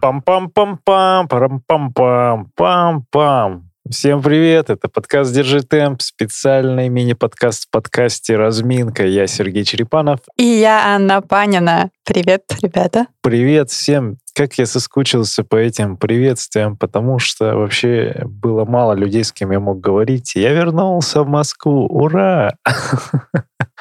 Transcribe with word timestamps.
Пам-пам-пам-пам, 0.00 1.28
парам-пам-пам, 1.28 2.46
пам-пам. 2.56 3.64
Всем 3.90 4.22
привет, 4.22 4.70
это 4.70 4.88
подкаст 4.88 5.30
«Держи 5.34 5.62
темп», 5.62 6.00
специальный 6.00 6.88
мини-подкаст 6.88 7.66
в 7.66 7.70
подкасте 7.70 8.36
«Разминка». 8.36 9.04
Я 9.04 9.26
Сергей 9.26 9.62
Черепанов. 9.64 10.20
И 10.38 10.44
я 10.44 10.94
Анна 10.94 11.20
Панина. 11.20 11.90
Привет, 12.06 12.44
ребята. 12.62 13.08
Привет 13.20 13.70
всем. 13.70 14.16
Как 14.34 14.54
я 14.54 14.64
соскучился 14.64 15.44
по 15.44 15.56
этим 15.56 15.98
приветствиям, 15.98 16.78
потому 16.78 17.18
что 17.18 17.56
вообще 17.56 18.22
было 18.24 18.64
мало 18.64 18.94
людей, 18.94 19.22
с 19.22 19.32
кем 19.32 19.50
я 19.50 19.60
мог 19.60 19.80
говорить. 19.80 20.34
Я 20.34 20.54
вернулся 20.54 21.24
в 21.24 21.28
Москву. 21.28 21.86
Ура! 21.86 22.54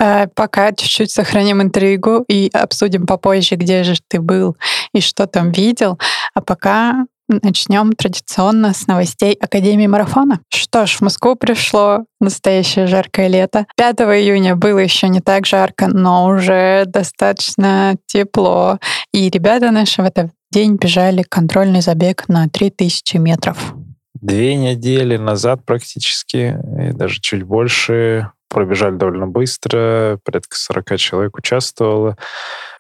Э, 0.01 0.27
пока 0.33 0.71
чуть-чуть 0.71 1.11
сохраним 1.11 1.61
интригу 1.61 2.23
и 2.27 2.49
обсудим 2.53 3.05
попозже, 3.05 3.55
где 3.55 3.83
же 3.83 3.95
ты 4.07 4.21
был 4.21 4.55
и 4.93 5.01
что 5.01 5.27
там 5.27 5.51
видел. 5.51 5.99
А 6.33 6.41
пока 6.41 7.05
Начнем 7.43 7.93
традиционно 7.93 8.73
с 8.73 8.87
новостей 8.87 9.35
Академии 9.39 9.85
марафона. 9.85 10.39
Что 10.51 10.87
ж, 10.87 10.95
в 10.95 11.01
Москву 11.01 11.35
пришло 11.35 12.05
настоящее 12.19 12.87
жаркое 12.87 13.27
лето. 13.27 13.67
5 13.77 13.99
июня 13.99 14.55
было 14.55 14.79
еще 14.79 15.09
не 15.09 15.19
так 15.19 15.45
жарко, 15.45 15.87
но 15.87 16.25
уже 16.25 16.85
достаточно 16.87 17.95
тепло. 18.07 18.79
И 19.13 19.29
ребята 19.29 19.69
наши 19.69 20.01
в 20.01 20.05
этот 20.05 20.31
день 20.51 20.77
бежали 20.77 21.21
контрольный 21.21 21.81
забег 21.81 22.27
на 22.29 22.49
3000 22.49 23.17
метров. 23.17 23.75
Две 24.15 24.55
недели 24.55 25.17
назад 25.17 25.63
практически, 25.65 26.57
и 26.81 26.93
даже 26.93 27.21
чуть 27.21 27.43
больше, 27.43 28.31
пробежали 28.49 28.95
довольно 28.95 29.27
быстро, 29.27 30.19
порядка 30.25 30.57
40 30.57 30.97
человек 30.97 31.37
участвовало. 31.37 32.17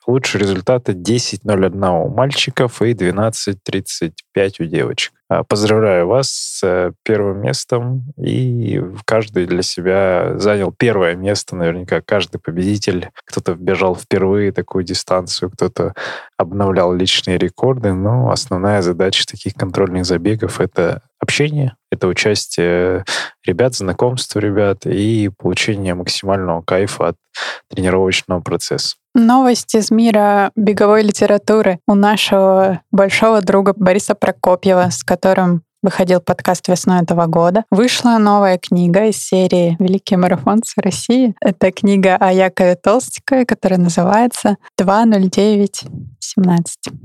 Лучшие 0.09 0.41
результаты 0.41 0.93
10.01 0.93 2.03
у 2.03 2.09
мальчиков 2.09 2.81
и 2.81 2.93
12.35 2.93 4.11
у 4.59 4.63
девочек. 4.65 5.13
А, 5.29 5.43
поздравляю 5.43 6.07
вас 6.07 6.29
с 6.31 6.63
э, 6.63 6.93
первым 7.03 7.41
местом, 7.43 8.11
и 8.17 8.81
каждый 9.05 9.45
для 9.45 9.61
себя 9.61 10.39
занял 10.39 10.73
первое 10.75 11.13
место, 11.13 11.55
наверняка 11.55 12.01
каждый 12.01 12.39
победитель. 12.39 13.11
Кто-то 13.25 13.53
бежал 13.53 13.95
впервые 13.95 14.51
такую 14.51 14.83
дистанцию, 14.83 15.51
кто-то 15.51 15.93
обновлял 16.37 16.91
личные 16.91 17.37
рекорды, 17.37 17.93
но 17.93 18.31
основная 18.31 18.81
задача 18.81 19.27
таких 19.27 19.53
контрольных 19.53 20.05
забегов— 20.05 20.59
это 20.59 21.03
общение, 21.19 21.75
это 21.91 22.07
участие 22.07 23.03
ребят, 23.45 23.75
знакомство 23.75 24.39
ребят 24.39 24.85
и 24.85 25.29
получение 25.37 25.93
максимального 25.93 26.61
кайфа 26.61 27.09
от 27.09 27.15
тренировочного 27.69 28.41
процесса. 28.41 28.95
Новость 29.15 29.73
из 29.75 29.89
мира 29.91 30.51
беговой 30.55 31.03
литературы 31.03 31.79
у 31.87 31.95
нашего 31.95 32.81
большого 32.91 33.41
друга 33.41 33.73
Бориса 33.75 34.13
Прокопьева, 34.15 34.89
с 34.91 35.03
которым 35.03 35.63
выходил 35.81 36.21
подкаст 36.21 36.67
весной 36.67 37.01
этого 37.01 37.25
года. 37.25 37.63
Вышла 37.71 38.17
новая 38.17 38.57
книга 38.57 39.05
из 39.05 39.17
серии 39.17 39.75
«Великие 39.79 40.17
марафонцы 40.17 40.73
России». 40.81 41.35
Это 41.41 41.71
книга 41.71 42.15
о 42.15 42.31
Якове 42.31 42.75
Толстикове, 42.75 43.45
которая 43.45 43.79
называется 43.79 44.57
«20917». 44.79 46.63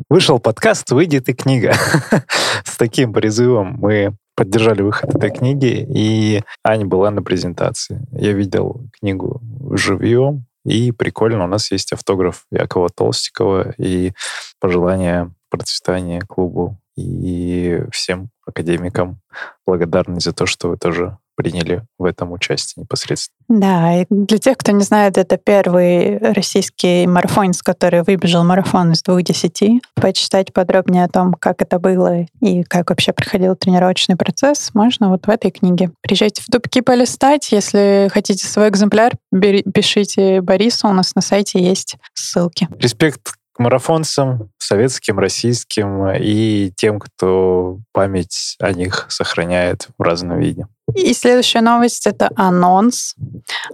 Вышел 0.09 0.39
подкаст, 0.39 0.91
выйдет 0.91 1.29
и 1.29 1.35
книга. 1.35 1.75
С 2.65 2.77
таким 2.77 3.13
призывом 3.13 3.79
мы 3.79 4.17
поддержали 4.35 4.83
выход 4.83 5.15
этой 5.15 5.31
книги, 5.31 5.87
и 5.89 6.43
Аня 6.65 6.87
была 6.87 7.11
на 7.11 7.23
презентации. 7.23 8.05
Я 8.13 8.33
видел 8.33 8.83
книгу 8.99 9.41
живьем, 9.73 10.47
и 10.65 10.93
прикольно, 10.93 11.45
у 11.45 11.47
нас 11.47 11.71
есть 11.71 11.93
автограф 11.93 12.47
Якова 12.51 12.89
Толстикова 12.89 13.75
и 13.79 14.13
пожелания 14.61 15.31
процветания 15.57 16.21
клубу 16.21 16.77
и 16.97 17.83
всем 17.93 18.31
академикам 18.47 19.21
благодарность 19.67 20.27
за 20.27 20.33
то, 20.33 20.47
что 20.47 20.69
вы 20.69 20.77
тоже 20.77 21.17
приняли 21.37 21.83
в 21.99 22.05
этом 22.05 22.33
участие 22.33 22.83
непосредственно. 22.83 23.35
Да, 23.49 24.01
и 24.01 24.07
для 24.09 24.39
тех, 24.39 24.57
кто 24.57 24.71
не 24.71 24.85
знает, 24.85 25.19
это 25.19 25.37
первый 25.37 26.19
российский 26.19 27.07
марафонец, 27.07 27.63
который 27.63 28.03
выбежал 28.03 28.45
марафон 28.45 28.93
из 28.93 29.03
двух 29.03 29.23
десяти. 29.23 29.81
Почитать 29.95 30.53
подробнее 30.53 31.05
о 31.05 31.09
том, 31.09 31.35
как 31.35 31.61
это 31.63 31.79
было 31.79 32.27
и 32.41 32.63
как 32.63 32.91
вообще 32.91 33.13
проходил 33.13 33.57
тренировочный 33.57 34.17
процесс, 34.17 34.71
можно 34.75 35.09
вот 35.09 35.27
в 35.27 35.31
этой 35.31 35.51
книге. 35.51 35.91
Приезжайте 36.03 36.43
в 36.43 36.47
Дубки 36.49 36.81
полистать. 36.81 37.51
Если 37.51 38.09
хотите 38.13 38.47
свой 38.47 38.69
экземпляр, 38.69 39.13
пишите 39.33 40.41
Борису, 40.41 40.89
у 40.89 40.93
нас 40.93 41.17
на 41.17 41.23
сайте 41.23 41.61
есть 41.61 41.97
ссылки. 42.13 42.69
Респект 42.79 43.35
к 43.55 43.61
марафонцам, 43.61 44.51
советским, 44.59 45.19
российским 45.19 46.09
и 46.11 46.73
тем, 46.77 46.99
кто 46.99 47.79
память 47.93 48.57
о 48.59 48.73
них 48.73 49.07
сохраняет 49.09 49.89
в 49.97 50.03
разном 50.03 50.41
виде. 50.41 50.67
И 50.95 51.15
следующая 51.15 51.61
новость— 51.61 52.07
это 52.09 52.31
анонс. 52.37 53.15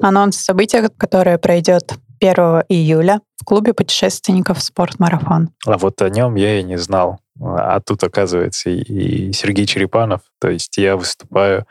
Анонс 0.01 0.37
события, 0.37 0.91
которое 0.97 1.39
пройдет 1.39 1.95
1 2.21 2.65
июля 2.69 3.21
в 3.41 3.45
клубе 3.45 3.73
путешественников 3.73 4.63
«Спортмарафон». 4.63 5.51
А 5.67 5.79
вот 5.79 6.03
о 6.03 6.11
нем 6.11 6.35
я 6.35 6.61
и 6.61 6.63
не 6.63 6.77
знал. 6.77 7.19
А 7.41 7.81
тут, 7.81 8.05
оказывается, 8.05 8.69
и 8.69 9.33
Сергей 9.33 9.67
Черепанов. 9.67 10.21
То 10.41 10.51
есть 10.51 10.77
я 10.77 10.97
выступаю 10.97 11.67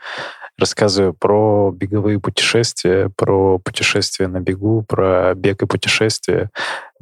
рассказываю 0.60 1.14
про 1.14 1.72
беговые 1.74 2.20
путешествия, 2.20 3.10
про 3.16 3.58
путешествия 3.58 4.28
на 4.28 4.40
бегу, 4.40 4.84
про 4.86 5.34
бег 5.34 5.62
и 5.62 5.66
путешествия 5.66 6.50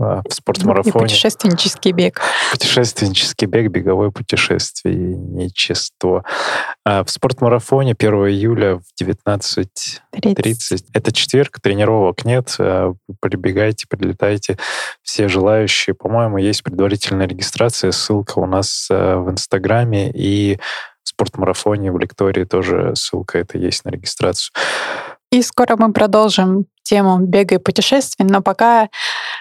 а, 0.01 0.23
в 0.29 0.33
спортмарафоне. 0.33 0.91
И 0.91 1.09
путешественнический 1.09 1.93
бег. 1.93 2.21
Путешественнический 2.53 3.47
бег, 3.47 3.71
беговое 3.71 4.11
путешествие, 4.11 4.97
нечество. 4.97 6.25
А 6.85 7.03
в 7.05 7.11
спортмарафоне 7.11 7.95
1 7.99 8.15
июля 8.29 8.77
в 8.77 8.85
19.30. 9.03 10.01
Это 10.95 11.13
четверг, 11.13 11.61
тренировок 11.61 12.25
нет. 12.25 12.55
А, 12.59 12.95
прибегайте, 13.21 13.87
прилетайте. 13.89 14.57
Все 15.03 15.29
желающие. 15.29 15.95
По-моему, 15.95 16.39
есть 16.39 16.63
предварительная 16.63 17.27
регистрация. 17.27 17.91
Ссылка 17.91 18.39
у 18.39 18.47
нас 18.47 18.87
в 18.89 19.31
Инстаграме. 19.31 20.13
И 20.15 20.59
спортмарафоне 21.09 21.93
в 21.93 21.99
лектории 21.99 22.45
тоже 22.45 22.93
ссылка 22.95 23.39
это 23.39 23.59
есть 23.59 23.85
на 23.85 23.91
регистрацию. 23.91 24.53
И 25.31 25.43
скоро 25.43 25.77
мы 25.77 25.93
продолжим 25.93 26.67
тему 26.83 27.19
бега 27.21 27.57
и 27.57 27.59
путешествий, 27.59 28.27
но 28.27 28.41
пока 28.41 28.89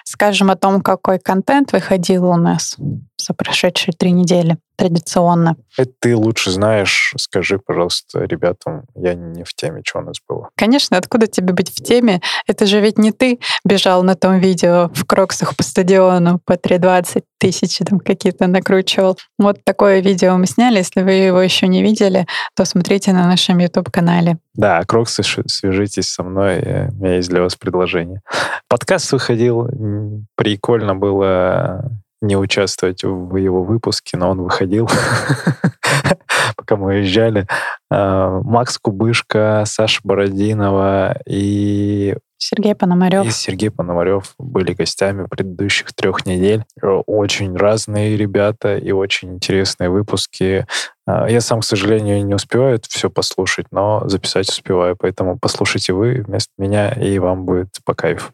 скажем 0.04 0.50
о 0.50 0.56
том, 0.56 0.82
какой 0.82 1.18
контент 1.18 1.72
выходил 1.72 2.26
у 2.26 2.36
нас 2.36 2.76
за 3.20 3.34
прошедшие 3.34 3.94
три 3.96 4.12
недели 4.12 4.58
традиционно. 4.78 5.56
Это 5.76 5.90
ты 5.98 6.16
лучше 6.16 6.52
знаешь. 6.52 7.12
Скажи, 7.16 7.58
пожалуйста, 7.58 8.24
ребятам, 8.24 8.84
я 8.94 9.14
не 9.14 9.42
в 9.42 9.52
теме, 9.52 9.82
что 9.84 9.98
у 9.98 10.02
нас 10.02 10.16
было. 10.26 10.50
Конечно, 10.56 10.96
откуда 10.96 11.26
тебе 11.26 11.52
быть 11.52 11.70
в 11.70 11.82
теме? 11.82 12.20
Это 12.46 12.64
же 12.64 12.80
ведь 12.80 12.96
не 12.96 13.10
ты 13.10 13.40
бежал 13.64 14.04
на 14.04 14.14
том 14.14 14.38
видео 14.38 14.90
в 14.94 15.04
кроксах 15.04 15.56
по 15.56 15.64
стадиону 15.64 16.40
по 16.44 16.52
3,20 16.52 17.24
тысячи 17.38 17.84
там 17.84 17.98
какие-то 17.98 18.46
накручивал. 18.46 19.18
Вот 19.38 19.64
такое 19.64 20.00
видео 20.00 20.36
мы 20.36 20.46
сняли. 20.46 20.78
Если 20.78 21.02
вы 21.02 21.12
его 21.12 21.40
еще 21.40 21.66
не 21.66 21.82
видели, 21.82 22.26
то 22.54 22.64
смотрите 22.64 23.12
на 23.12 23.26
нашем 23.26 23.58
YouTube-канале. 23.58 24.38
Да, 24.54 24.82
кроксы, 24.84 25.22
свяжитесь 25.22 26.08
со 26.08 26.22
мной. 26.22 26.56
Э, 26.56 26.88
у 26.90 26.94
меня 26.94 27.16
есть 27.16 27.28
для 27.28 27.42
вас 27.42 27.56
предложение. 27.56 28.22
Подкаст 28.68 29.12
выходил. 29.12 29.68
Прикольно 30.36 30.94
было 30.94 31.90
не 32.20 32.36
участвовать 32.36 33.04
в 33.04 33.36
его 33.36 33.62
выпуске, 33.62 34.16
но 34.16 34.30
он 34.30 34.42
выходил, 34.42 34.88
пока 36.56 36.76
мы 36.76 36.88
уезжали. 36.88 37.46
А, 37.90 38.40
Макс 38.42 38.78
Кубышка, 38.78 39.64
Саша 39.66 40.00
Бородинова 40.04 41.20
и 41.26 42.16
Сергей 42.38 42.74
Пономарев. 42.74 43.26
И 43.26 43.30
Сергей 43.30 43.70
Пономарев 43.70 44.34
были 44.38 44.72
гостями 44.72 45.26
предыдущих 45.26 45.92
трех 45.92 46.24
недель. 46.24 46.64
Очень 46.80 47.56
разные 47.56 48.16
ребята 48.16 48.76
и 48.76 48.92
очень 48.92 49.34
интересные 49.34 49.90
выпуски. 49.90 50.66
А, 51.06 51.28
я 51.28 51.40
сам, 51.40 51.60
к 51.60 51.64
сожалению, 51.64 52.24
не 52.24 52.34
успеваю 52.34 52.80
все 52.88 53.10
послушать, 53.10 53.66
но 53.72 54.08
записать 54.08 54.48
успеваю. 54.48 54.96
Поэтому 54.96 55.38
послушайте 55.38 55.92
вы 55.92 56.22
вместо 56.26 56.52
меня, 56.58 56.90
и 56.90 57.18
вам 57.18 57.44
будет 57.44 57.68
по 57.84 57.94
кайфу. 57.94 58.30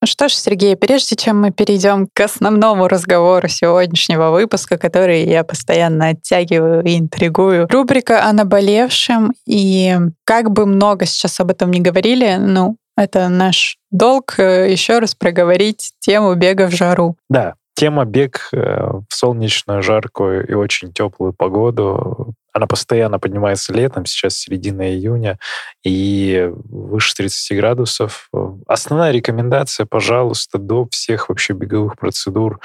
Ну 0.00 0.06
что 0.06 0.28
ж, 0.28 0.32
Сергей, 0.32 0.76
прежде 0.76 1.16
чем 1.16 1.40
мы 1.40 1.50
перейдем 1.50 2.06
к 2.12 2.20
основному 2.20 2.86
разговору 2.86 3.48
сегодняшнего 3.48 4.30
выпуска, 4.30 4.78
который 4.78 5.24
я 5.24 5.42
постоянно 5.42 6.08
оттягиваю 6.08 6.84
и 6.84 6.98
интригую, 6.98 7.66
рубрика 7.68 8.24
о 8.24 8.32
наболевшем. 8.32 9.32
И 9.44 9.96
как 10.24 10.52
бы 10.52 10.66
много 10.66 11.04
сейчас 11.04 11.40
об 11.40 11.50
этом 11.50 11.72
не 11.72 11.80
говорили, 11.80 12.36
ну, 12.38 12.76
это 12.96 13.28
наш 13.28 13.76
долг 13.90 14.38
э, 14.38 14.70
еще 14.70 15.00
раз 15.00 15.14
проговорить 15.16 15.92
тему 16.00 16.34
бега 16.34 16.68
в 16.68 16.72
жару. 16.72 17.16
Да, 17.28 17.54
тема 17.74 18.04
бег 18.04 18.48
э, 18.52 18.56
в 18.56 19.14
солнечную, 19.14 19.82
жаркую 19.82 20.46
и 20.46 20.54
очень 20.54 20.92
теплую 20.92 21.32
погоду 21.32 22.34
она 22.52 22.66
постоянно 22.66 23.18
поднимается 23.18 23.72
летом, 23.72 24.06
сейчас 24.06 24.34
середина 24.34 24.90
июня, 24.90 25.38
и 25.84 26.50
выше 26.52 27.14
30 27.14 27.56
градусов. 27.56 28.28
Основная 28.66 29.12
рекомендация, 29.12 29.86
пожалуйста, 29.86 30.58
до 30.58 30.86
всех 30.90 31.28
вообще 31.28 31.52
беговых 31.52 31.96
процедур, 31.96 32.60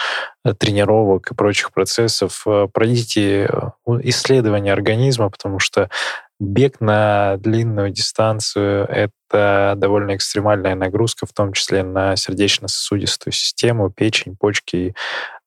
э, 0.45 0.53
тренировок 0.53 1.31
и 1.31 1.35
прочих 1.35 1.71
процессов 1.71 2.43
э, 2.45 2.67
пройдите 2.73 3.45
э, 3.45 3.69
исследование 4.03 4.73
организма, 4.73 5.29
потому 5.29 5.59
что 5.59 5.89
бег 6.39 6.81
на 6.81 7.37
длинную 7.37 7.89
дистанцию— 7.89 8.85
это 8.89 9.73
довольно 9.77 10.15
экстремальная 10.15 10.75
нагрузка, 10.75 11.25
в 11.25 11.33
том 11.33 11.53
числе 11.53 11.83
на 11.83 12.15
сердечно-сосудистую 12.15 13.33
систему, 13.33 13.89
печень, 13.89 14.35
почки 14.35 14.95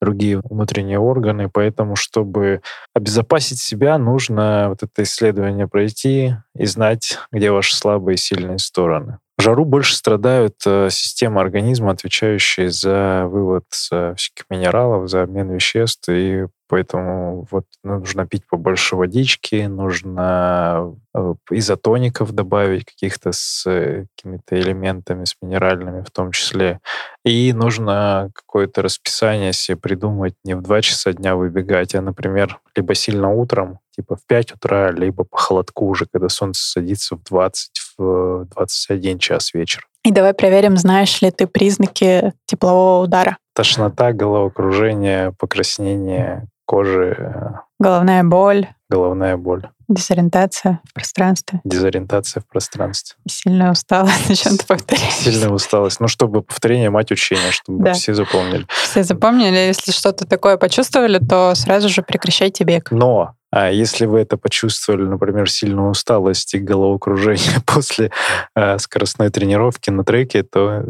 другие 0.01 0.41
внутренние 0.43 0.99
органы. 0.99 1.49
Поэтому, 1.53 1.97
чтобы 1.97 2.61
обезопасить 2.95 3.61
себя, 3.61 3.99
нужно 3.99 4.67
вот 4.71 4.83
это 4.83 5.03
исследование 5.03 5.69
пройти 5.69 6.37
и 6.57 6.67
знать, 6.67 7.19
где 7.33 7.51
ваши 7.51 7.75
слабые 7.75 8.15
и 8.15 8.19
сильные 8.19 8.59
стороны. 8.59 9.19
В 9.39 9.43
жару 9.43 9.67
больше 9.67 9.95
страдают 9.95 10.55
э, 10.65 10.89
системы 10.91 11.43
организма, 11.43 11.91
отвечающие 11.91 12.71
за 12.71 13.27
вывод 13.27 13.65
э, 13.93 14.15
всяких 14.17 14.47
минералов, 14.49 15.11
за 15.11 15.23
обмен 15.23 15.51
веществ, 15.51 16.09
и 16.09 16.47
поэтому 16.69 17.47
вот 17.51 17.65
нужно 17.83 18.27
пить 18.27 18.47
побольше 18.47 18.97
водички, 18.97 19.67
нужно 19.67 20.95
э, 21.15 21.35
изотоников 21.51 22.33
добавить 22.33 22.85
каких-то 22.85 23.33
с 23.33 23.65
какими-то 23.65 24.59
элементами, 24.59 25.25
с 25.25 25.37
минеральными 25.41 26.03
в 26.03 26.11
том 26.11 26.33
числе. 26.33 26.81
И 27.25 27.53
нужно 27.53 28.31
какое-то 28.35 28.83
расписание 28.83 29.53
себе 29.53 29.77
придумать, 29.77 30.35
не 30.45 30.55
в 30.55 30.63
2 30.63 30.83
часа 30.83 31.13
дня 31.13 31.37
выбегать, 31.37 31.95
а, 31.95 32.01
например, 32.01 32.61
либо 32.75 32.95
сильно 32.95 33.33
утром, 33.33 33.79
типа 33.95 34.17
в 34.17 34.27
5 34.27 34.55
утра, 34.55 34.91
либо 34.91 35.25
по 35.25 35.37
холодку 35.37 35.87
уже, 35.87 36.07
когда 36.11 36.29
солнце 36.29 36.63
садится 36.63 37.17
в 37.17 37.23
20, 37.25 37.71
в 37.99 38.47
21 38.55 39.19
час 39.19 39.55
вечера. 39.55 39.85
И 40.05 40.13
давай 40.13 40.35
проверим, 40.35 40.77
знаешь 40.77 41.21
ли 41.21 41.33
ты 41.33 41.49
признаки 41.49 42.33
теплового 42.47 43.03
удара. 43.03 43.39
Тошнота, 43.55 44.13
головокружение, 44.13 45.33
покраснение 45.33 46.47
кожи. 46.67 47.17
Э, 47.19 47.61
головная 47.79 48.23
боль. 48.25 48.69
Головная 48.91 49.37
боль. 49.37 49.69
Дезориентация 49.89 50.81
в 50.85 50.93
пространстве. 50.93 51.61
Дезориентация 51.65 52.41
в 52.41 52.47
пространстве. 52.47 53.17
Сильная 53.29 53.71
усталость, 53.71 54.27
зачем 54.27 54.57
ты 54.59 54.67
повторяешь? 54.67 55.15
Сильная 55.15 55.51
усталость. 55.51 56.01
Ну, 56.01 56.09
чтобы 56.09 56.43
повторение 56.43 56.91
мать 56.91 57.11
учения, 57.13 57.51
чтобы 57.51 57.85
да. 57.85 57.93
все 57.95 58.13
запомнили. 58.15 58.67
Все 58.69 59.03
запомнили. 59.03 59.57
Если 59.57 59.93
что-то 59.93 60.27
такое 60.27 60.57
почувствовали, 60.57 61.19
то 61.19 61.55
сразу 61.55 61.89
же 61.89 62.03
прекращайте 62.03 62.65
бег. 62.65 62.91
Но 62.91 63.37
а 63.53 63.71
если 63.71 64.07
вы 64.07 64.21
это 64.21 64.37
почувствовали, 64.37 65.05
например, 65.05 65.49
сильную 65.49 65.91
усталость 65.91 66.53
и 66.55 66.59
головокружение 66.59 67.61
после 67.67 68.11
э, 68.55 68.79
скоростной 68.79 69.31
тренировки 69.31 69.89
на 69.91 70.05
треке, 70.05 70.43
то, 70.43 70.85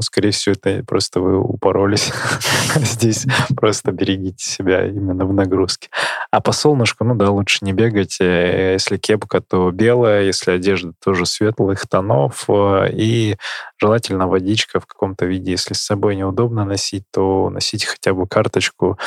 скорее 0.00 0.30
всего, 0.30 0.54
это 0.54 0.84
просто 0.84 1.20
вы 1.20 1.38
упоролись. 1.38 2.12
Здесь 2.76 3.26
просто 3.56 3.92
берегите 3.92 4.44
себя 4.44 4.86
именно 4.86 5.24
в 5.24 5.32
нагрузке. 5.32 5.88
А 6.30 6.40
по 6.40 6.52
солнышку, 6.52 7.04
ну 7.04 7.14
да, 7.14 7.30
лучше 7.30 7.58
не 7.62 7.72
бегать. 7.72 8.20
Э, 8.20 8.72
если 8.72 8.96
кепка, 8.96 9.40
то 9.40 9.70
белая, 9.70 10.22
если 10.22 10.52
одежда, 10.52 10.92
тоже 11.02 11.26
светлых 11.26 11.86
тонов. 11.86 12.44
Э, 12.48 12.88
и 12.90 13.36
желательно 13.78 14.26
водичка 14.26 14.80
в 14.80 14.86
каком-то 14.86 15.26
виде. 15.26 15.52
Если 15.52 15.74
с 15.74 15.82
собой 15.82 16.16
неудобно 16.16 16.64
носить, 16.64 17.04
то 17.12 17.50
носите 17.50 17.86
хотя 17.86 18.14
бы 18.14 18.26
карточку 18.26 18.98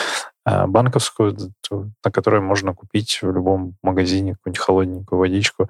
а, 0.46 0.66
банковскую, 0.66 1.36
на 1.70 2.12
которой 2.12 2.40
можно 2.40 2.74
купить 2.74 3.20
в 3.22 3.30
любом 3.30 3.76
магазине 3.84 4.36
какую-нибудь 4.36 4.64
холодненькую 4.64 5.20
водичку. 5.20 5.70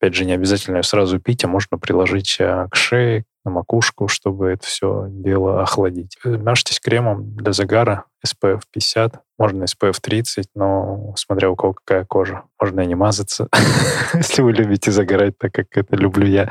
Опять 0.00 0.14
же, 0.14 0.24
не 0.24 0.32
обязательно 0.32 0.78
ее 0.78 0.82
сразу 0.82 1.20
пить, 1.20 1.44
а 1.44 1.48
можно 1.48 1.76
приложить 1.76 2.38
к 2.38 2.74
шее, 2.74 3.24
на 3.44 3.50
макушку, 3.50 4.08
чтобы 4.08 4.48
это 4.48 4.66
все 4.66 5.06
дело 5.08 5.62
охладить. 5.62 6.18
Мажьтесь 6.24 6.80
кремом 6.80 7.36
для 7.36 7.52
загара 7.52 8.04
SPF 8.26 8.62
50, 8.72 9.20
можно 9.38 9.64
SPF 9.64 9.96
30, 10.00 10.48
но 10.54 11.14
смотря 11.16 11.50
у 11.50 11.56
кого 11.56 11.74
какая 11.74 12.04
кожа. 12.04 12.42
Можно 12.60 12.80
и 12.80 12.86
не 12.86 12.94
мазаться, 12.94 13.48
если 14.14 14.42
вы 14.42 14.52
любите 14.52 14.90
загорать 14.90 15.36
так, 15.38 15.52
как 15.52 15.66
это 15.76 15.96
люблю 15.96 16.26
я. 16.26 16.50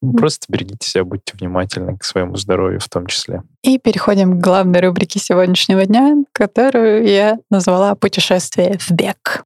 Просто 0.00 0.46
берегите 0.48 0.88
себя, 0.88 1.04
будьте 1.04 1.34
внимательны 1.34 1.96
к 1.96 2.04
своему 2.04 2.36
здоровью 2.36 2.80
в 2.80 2.88
том 2.88 3.06
числе. 3.06 3.42
И 3.62 3.78
переходим 3.78 4.38
к 4.38 4.44
главной 4.44 4.80
рубрике 4.80 5.18
сегодняшнего 5.18 5.86
дня, 5.86 6.16
которую 6.32 7.06
я 7.06 7.38
назвала 7.50 7.94
«Путешествие 7.94 8.78
в 8.78 8.90
бег». 8.90 9.44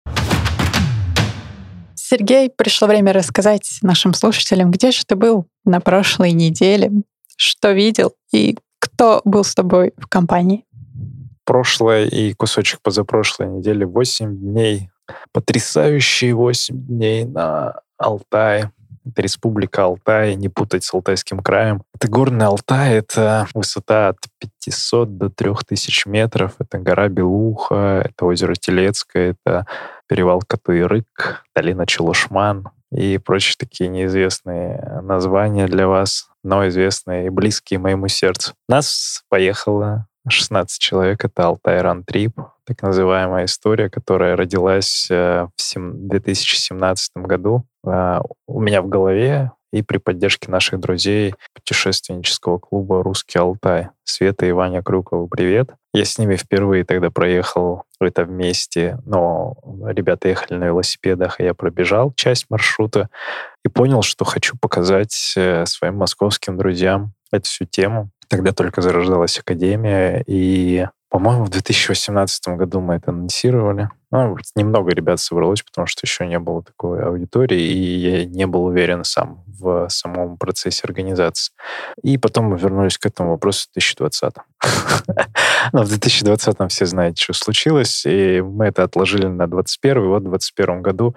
Сергей, 2.10 2.48
пришло 2.48 2.88
время 2.88 3.12
рассказать 3.12 3.80
нашим 3.82 4.14
слушателям, 4.14 4.70
где 4.70 4.92
же 4.92 5.04
ты 5.06 5.14
был 5.14 5.44
на 5.66 5.78
прошлой 5.78 6.32
неделе, 6.32 6.90
что 7.36 7.72
видел 7.72 8.14
и 8.32 8.56
кто 8.78 9.20
был 9.26 9.44
с 9.44 9.54
тобой 9.54 9.92
в 9.98 10.06
компании. 10.06 10.64
Прошлая 11.44 12.06
и 12.06 12.32
кусочек 12.32 12.80
позапрошлой 12.80 13.48
недели 13.48 13.84
8 13.84 14.38
дней. 14.38 14.88
Потрясающие 15.32 16.34
8 16.34 16.86
дней 16.86 17.26
на 17.26 17.82
Алтае. 17.98 18.72
Это 19.08 19.22
республика 19.22 19.84
Алтай, 19.84 20.34
не 20.34 20.48
путать 20.48 20.84
с 20.84 20.92
Алтайским 20.92 21.40
краем. 21.40 21.82
Это 21.94 22.08
горный 22.08 22.46
Алтай, 22.46 22.94
это 22.94 23.46
высота 23.54 24.08
от 24.08 24.18
500 24.38 25.18
до 25.18 25.30
3000 25.30 26.08
метров. 26.08 26.54
Это 26.58 26.78
гора 26.78 27.08
Белуха, 27.08 28.02
это 28.04 28.26
озеро 28.26 28.54
Телецкое, 28.54 29.36
это 29.42 29.66
перевал 30.06 30.42
Катуирык, 30.46 31.44
долина 31.54 31.86
Челушман 31.86 32.68
и 32.90 33.18
прочие 33.18 33.56
такие 33.58 33.90
неизвестные 33.90 35.00
названия 35.02 35.66
для 35.66 35.86
вас, 35.86 36.28
но 36.42 36.66
известные 36.68 37.26
и 37.26 37.30
близкие 37.30 37.78
моему 37.78 38.08
сердцу. 38.08 38.54
Нас 38.68 39.22
поехало 39.28 40.06
16 40.28 40.80
человек. 40.80 41.24
Это 41.24 41.46
Алтай 41.46 41.80
Ран 41.80 42.04
Трип, 42.04 42.38
так 42.68 42.82
называемая 42.82 43.46
история, 43.46 43.88
которая 43.88 44.36
родилась 44.36 45.08
э, 45.10 45.46
в 45.46 46.08
2017 46.08 47.16
году 47.16 47.64
а, 47.82 48.20
у 48.46 48.60
меня 48.60 48.82
в 48.82 48.88
голове 48.88 49.52
и 49.72 49.82
при 49.82 49.96
поддержке 49.96 50.50
наших 50.50 50.78
друзей 50.78 51.34
путешественнического 51.54 52.58
клуба 52.58 53.02
«Русский 53.02 53.38
Алтай». 53.38 53.88
Света 54.04 54.44
и 54.44 54.52
Ваня 54.52 54.82
Крюковы, 54.82 55.28
привет. 55.28 55.70
Я 55.94 56.04
с 56.04 56.18
ними 56.18 56.36
впервые 56.36 56.84
тогда 56.84 57.10
проехал 57.10 57.84
это 58.00 58.24
вместе, 58.24 58.98
но 59.06 59.56
ребята 59.86 60.28
ехали 60.28 60.58
на 60.58 60.64
велосипедах, 60.64 61.40
а 61.40 61.44
я 61.44 61.54
пробежал 61.54 62.12
часть 62.16 62.46
маршрута 62.50 63.08
и 63.64 63.68
понял, 63.68 64.02
что 64.02 64.26
хочу 64.26 64.58
показать 64.60 65.32
э, 65.36 65.64
своим 65.64 65.96
московским 65.96 66.58
друзьям 66.58 67.14
эту 67.32 67.46
всю 67.46 67.64
тему. 67.64 68.10
Тогда 68.28 68.52
только 68.52 68.82
зарождалась 68.82 69.38
Академия, 69.38 70.22
и 70.26 70.86
по-моему, 71.10 71.44
в 71.44 71.48
2018 71.48 72.48
году 72.48 72.80
мы 72.80 72.94
это 72.94 73.10
анонсировали. 73.10 73.90
Ну, 74.10 74.36
немного 74.54 74.90
ребят 74.92 75.20
собралось, 75.20 75.62
потому 75.62 75.86
что 75.86 76.00
еще 76.04 76.26
не 76.26 76.38
было 76.38 76.62
такой 76.62 77.02
аудитории, 77.02 77.60
и 77.60 77.98
я 77.98 78.24
не 78.26 78.46
был 78.46 78.64
уверен 78.64 79.04
сам 79.04 79.44
в 79.46 79.88
самом 79.88 80.36
процессе 80.36 80.82
организации. 80.84 81.52
И 82.02 82.18
потом 82.18 82.46
мы 82.46 82.58
вернулись 82.58 82.98
к 82.98 83.06
этому 83.06 83.30
вопросу 83.30 83.68
в 83.70 83.72
2020. 83.74 84.34
Но 85.72 85.82
в 85.82 85.88
2020 85.88 86.70
все 86.70 86.86
знаете, 86.86 87.22
что 87.22 87.32
случилось, 87.32 88.04
и 88.06 88.40
мы 88.40 88.66
это 88.66 88.84
отложили 88.84 89.26
на 89.26 89.46
2021. 89.46 90.08
Вот 90.08 90.20
в 90.20 90.30
2021 90.30 90.82
году 90.82 91.14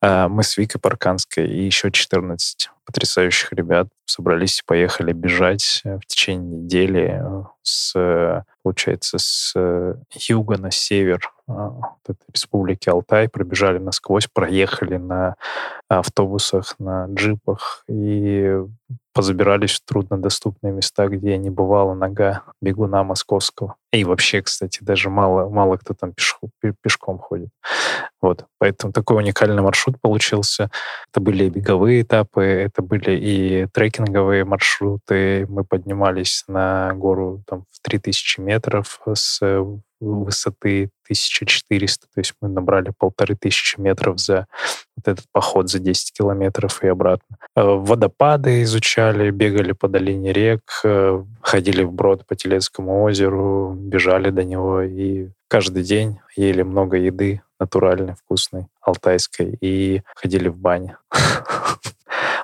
а, 0.00 0.28
мы 0.28 0.42
с 0.42 0.56
Викой 0.56 0.80
Парканской 0.80 1.46
и 1.46 1.64
еще 1.64 1.90
14 1.90 2.70
потрясающих 2.84 3.52
ребят 3.52 3.88
собрались 4.04 4.60
и 4.60 4.64
поехали 4.66 5.12
бежать 5.12 5.82
э, 5.84 5.98
в 5.98 6.06
течение 6.06 6.60
недели 6.60 7.20
э, 7.20 7.44
с, 7.62 8.44
получается, 8.62 9.18
с 9.18 9.52
э, 9.56 9.94
юга 10.28 10.58
на 10.58 10.70
север 10.70 11.32
вот 11.46 11.98
этой 12.08 12.24
республики 12.32 12.88
Алтай, 12.88 13.28
пробежали 13.28 13.78
насквозь, 13.78 14.28
проехали 14.32 14.96
на 14.96 15.36
автобусах, 15.88 16.74
на 16.78 17.06
джипах 17.06 17.84
и 17.86 18.56
позабирались 19.14 19.80
в 19.80 19.84
труднодоступные 19.84 20.72
места, 20.72 21.06
где 21.06 21.38
не 21.38 21.48
бывала 21.48 21.94
нога 21.94 22.42
бегуна 22.60 23.04
московского. 23.04 23.76
И 23.92 24.04
вообще, 24.04 24.42
кстати, 24.42 24.80
даже 24.82 25.08
мало, 25.08 25.48
мало 25.48 25.76
кто 25.76 25.94
там 25.94 26.12
пешком, 26.12 26.50
пешком 26.82 27.18
ходит. 27.18 27.48
Вот. 28.20 28.44
Поэтому 28.58 28.92
такой 28.92 29.18
уникальный 29.18 29.62
маршрут 29.62 30.00
получился. 30.00 30.68
Это 31.12 31.20
были 31.20 31.44
и 31.44 31.50
беговые 31.50 32.02
этапы, 32.02 32.42
это 32.42 32.82
были 32.82 33.16
и 33.16 33.66
трекинговые 33.72 34.44
маршруты. 34.44 35.46
Мы 35.48 35.64
поднимались 35.64 36.42
на 36.48 36.92
гору 36.94 37.44
там, 37.46 37.64
в 37.70 37.80
3000 37.82 38.40
метров 38.40 39.00
с 39.14 39.40
высоты 40.00 40.90
1400, 41.04 42.06
то 42.14 42.20
есть 42.20 42.34
мы 42.40 42.48
набрали 42.48 42.92
полторы 42.96 43.36
тысячи 43.36 43.78
метров 43.78 44.18
за 44.18 44.46
вот 44.96 45.08
этот 45.08 45.24
поход 45.32 45.70
за 45.70 45.78
10 45.78 46.12
километров 46.12 46.82
и 46.82 46.88
обратно. 46.88 47.33
Э, 47.56 47.62
водопады 47.62 48.62
изучали, 48.62 49.30
бегали 49.30 49.72
по 49.72 49.88
долине 49.88 50.32
рек, 50.32 50.62
э, 50.84 51.22
ходили 51.40 51.84
вброд 51.84 52.26
по 52.26 52.34
Телецкому 52.34 53.04
озеру, 53.04 53.74
бежали 53.76 54.30
до 54.30 54.42
него 54.42 54.82
и 54.82 55.28
каждый 55.48 55.84
день 55.84 56.18
ели 56.36 56.62
много 56.62 56.96
еды 56.96 57.42
натуральной, 57.60 58.14
вкусной, 58.16 58.66
алтайской, 58.80 59.56
и 59.60 60.02
ходили 60.16 60.48
в 60.48 60.56
бане. 60.56 60.96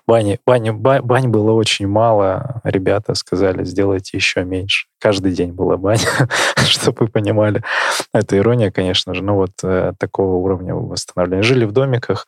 Бани, 0.06 0.40
бани, 0.44 0.70
бань 0.70 1.28
было 1.28 1.52
очень 1.52 1.86
мало. 1.86 2.60
Ребята 2.64 3.14
сказали, 3.14 3.62
сделайте 3.64 4.16
еще 4.16 4.42
меньше. 4.42 4.88
Каждый 4.98 5.30
день 5.30 5.52
была 5.52 5.76
баня, 5.76 6.00
чтобы 6.56 7.04
вы 7.04 7.08
понимали. 7.08 7.62
Это 8.12 8.36
ирония, 8.36 8.72
конечно 8.72 9.14
же, 9.14 9.22
но 9.22 9.36
вот 9.36 9.52
э, 9.62 9.92
такого 9.98 10.36
уровня 10.36 10.74
восстановления. 10.74 11.44
Жили 11.44 11.64
в 11.64 11.70
домиках, 11.70 12.26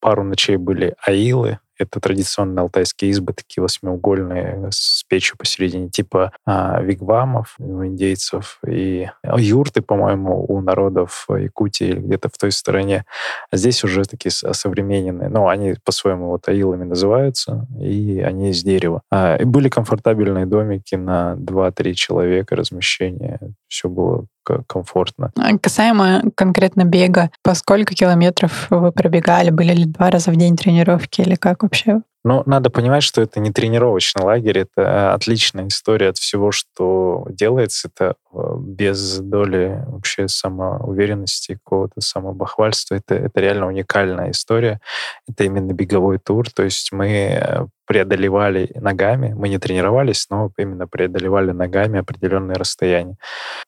пару 0.00 0.24
ночей 0.24 0.56
были 0.56 0.94
аилы, 1.04 1.58
это 1.78 2.00
традиционные 2.00 2.62
алтайские 2.62 3.12
избы, 3.12 3.32
такие 3.32 3.62
восьмиугольные, 3.62 4.68
с 4.70 5.04
печью 5.08 5.36
посередине, 5.38 5.88
типа 5.88 6.32
а, 6.44 6.80
вигвамов 6.82 7.54
у 7.58 7.84
индейцев 7.84 8.58
и 8.66 9.08
юрты, 9.36 9.80
по-моему, 9.80 10.44
у 10.48 10.60
народов 10.60 11.26
Якутии 11.28 11.86
или 11.86 12.00
где-то 12.00 12.28
в 12.28 12.36
той 12.36 12.50
стороне. 12.50 13.04
А 13.50 13.56
здесь 13.56 13.84
уже 13.84 14.04
такие 14.04 14.32
современные. 14.32 15.28
Ну, 15.28 15.48
они 15.48 15.76
по-своему 15.84 16.30
вот 16.30 16.48
аилами 16.48 16.84
называются, 16.84 17.66
и 17.80 18.20
они 18.20 18.50
из 18.50 18.62
дерева. 18.62 19.02
А, 19.10 19.36
и 19.36 19.44
были 19.44 19.68
комфортабельные 19.68 20.46
домики 20.46 20.96
на 20.96 21.36
2-3 21.38 21.92
человека 21.94 22.56
размещения. 22.56 23.38
Все 23.68 23.88
было 23.88 24.26
комфортно. 24.66 25.32
А 25.36 25.56
касаемо 25.58 26.22
конкретно 26.34 26.84
бега, 26.84 27.30
по 27.42 27.54
сколько 27.54 27.94
километров 27.94 28.66
вы 28.70 28.92
пробегали? 28.92 29.50
Были 29.50 29.72
ли 29.72 29.84
два 29.84 30.10
раза 30.10 30.30
в 30.30 30.36
день 30.36 30.56
тренировки 30.56 31.20
или 31.20 31.34
как 31.34 31.62
вообще? 31.62 32.02
Ну, 32.24 32.42
надо 32.46 32.68
понимать, 32.68 33.04
что 33.04 33.22
это 33.22 33.38
не 33.38 33.52
тренировочный 33.52 34.24
лагерь, 34.24 34.58
это 34.58 35.14
отличная 35.14 35.68
история 35.68 36.08
от 36.08 36.18
всего, 36.18 36.50
что 36.50 37.26
делается. 37.30 37.88
Это 37.88 38.16
э, 38.34 38.38
без 38.58 39.18
доли 39.18 39.84
вообще 39.86 40.26
самоуверенности, 40.26 41.54
какого-то 41.64 42.00
самобахвальства. 42.00 42.96
Это, 42.96 43.14
это 43.14 43.40
реально 43.40 43.68
уникальная 43.68 44.32
история. 44.32 44.80
Это 45.28 45.44
именно 45.44 45.72
беговой 45.72 46.18
тур. 46.18 46.50
То 46.50 46.64
есть 46.64 46.90
мы 46.92 47.08
э, 47.08 47.66
преодолевали 47.88 48.70
ногами, 48.74 49.32
мы 49.32 49.48
не 49.48 49.58
тренировались, 49.58 50.26
но 50.28 50.52
именно 50.58 50.86
преодолевали 50.86 51.52
ногами 51.52 52.00
определенные 52.00 52.56
расстояния. 52.56 53.16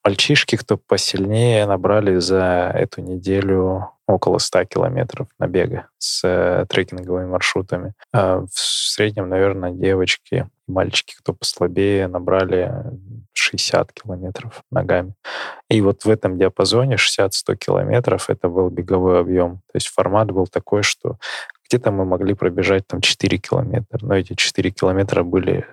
Мальчишки, 0.04 0.56
кто 0.56 0.76
посильнее, 0.76 1.66
набрали 1.66 2.18
за 2.18 2.70
эту 2.74 3.00
неделю 3.00 3.88
около 4.06 4.36
100 4.38 4.64
километров 4.64 5.28
набега 5.38 5.86
с 5.96 6.20
э, 6.22 6.66
трекинговыми 6.68 7.26
маршрутами. 7.26 7.94
А 8.12 8.40
в 8.40 8.50
среднем, 8.52 9.28
наверное, 9.28 9.70
девочки 9.70 10.46
мальчики, 10.66 11.14
кто 11.18 11.32
послабее, 11.32 12.06
набрали 12.06 12.72
60 13.32 13.92
километров 13.92 14.62
ногами. 14.70 15.14
И 15.70 15.80
вот 15.80 16.04
в 16.04 16.10
этом 16.10 16.38
диапазоне 16.38 16.96
60-100 16.96 17.56
километров 17.56 18.28
это 18.28 18.48
был 18.48 18.68
беговой 18.68 19.20
объем. 19.20 19.62
То 19.72 19.76
есть 19.76 19.88
формат 19.88 20.30
был 20.30 20.46
такой, 20.46 20.82
что 20.82 21.16
где-то 21.70 21.92
мы 21.92 22.04
могли 22.04 22.34
пробежать 22.34 22.86
там 22.88 23.00
4 23.00 23.38
километра, 23.38 23.98
но 24.02 24.16
эти 24.16 24.34
4 24.34 24.70
километра 24.72 25.22
были 25.22 25.66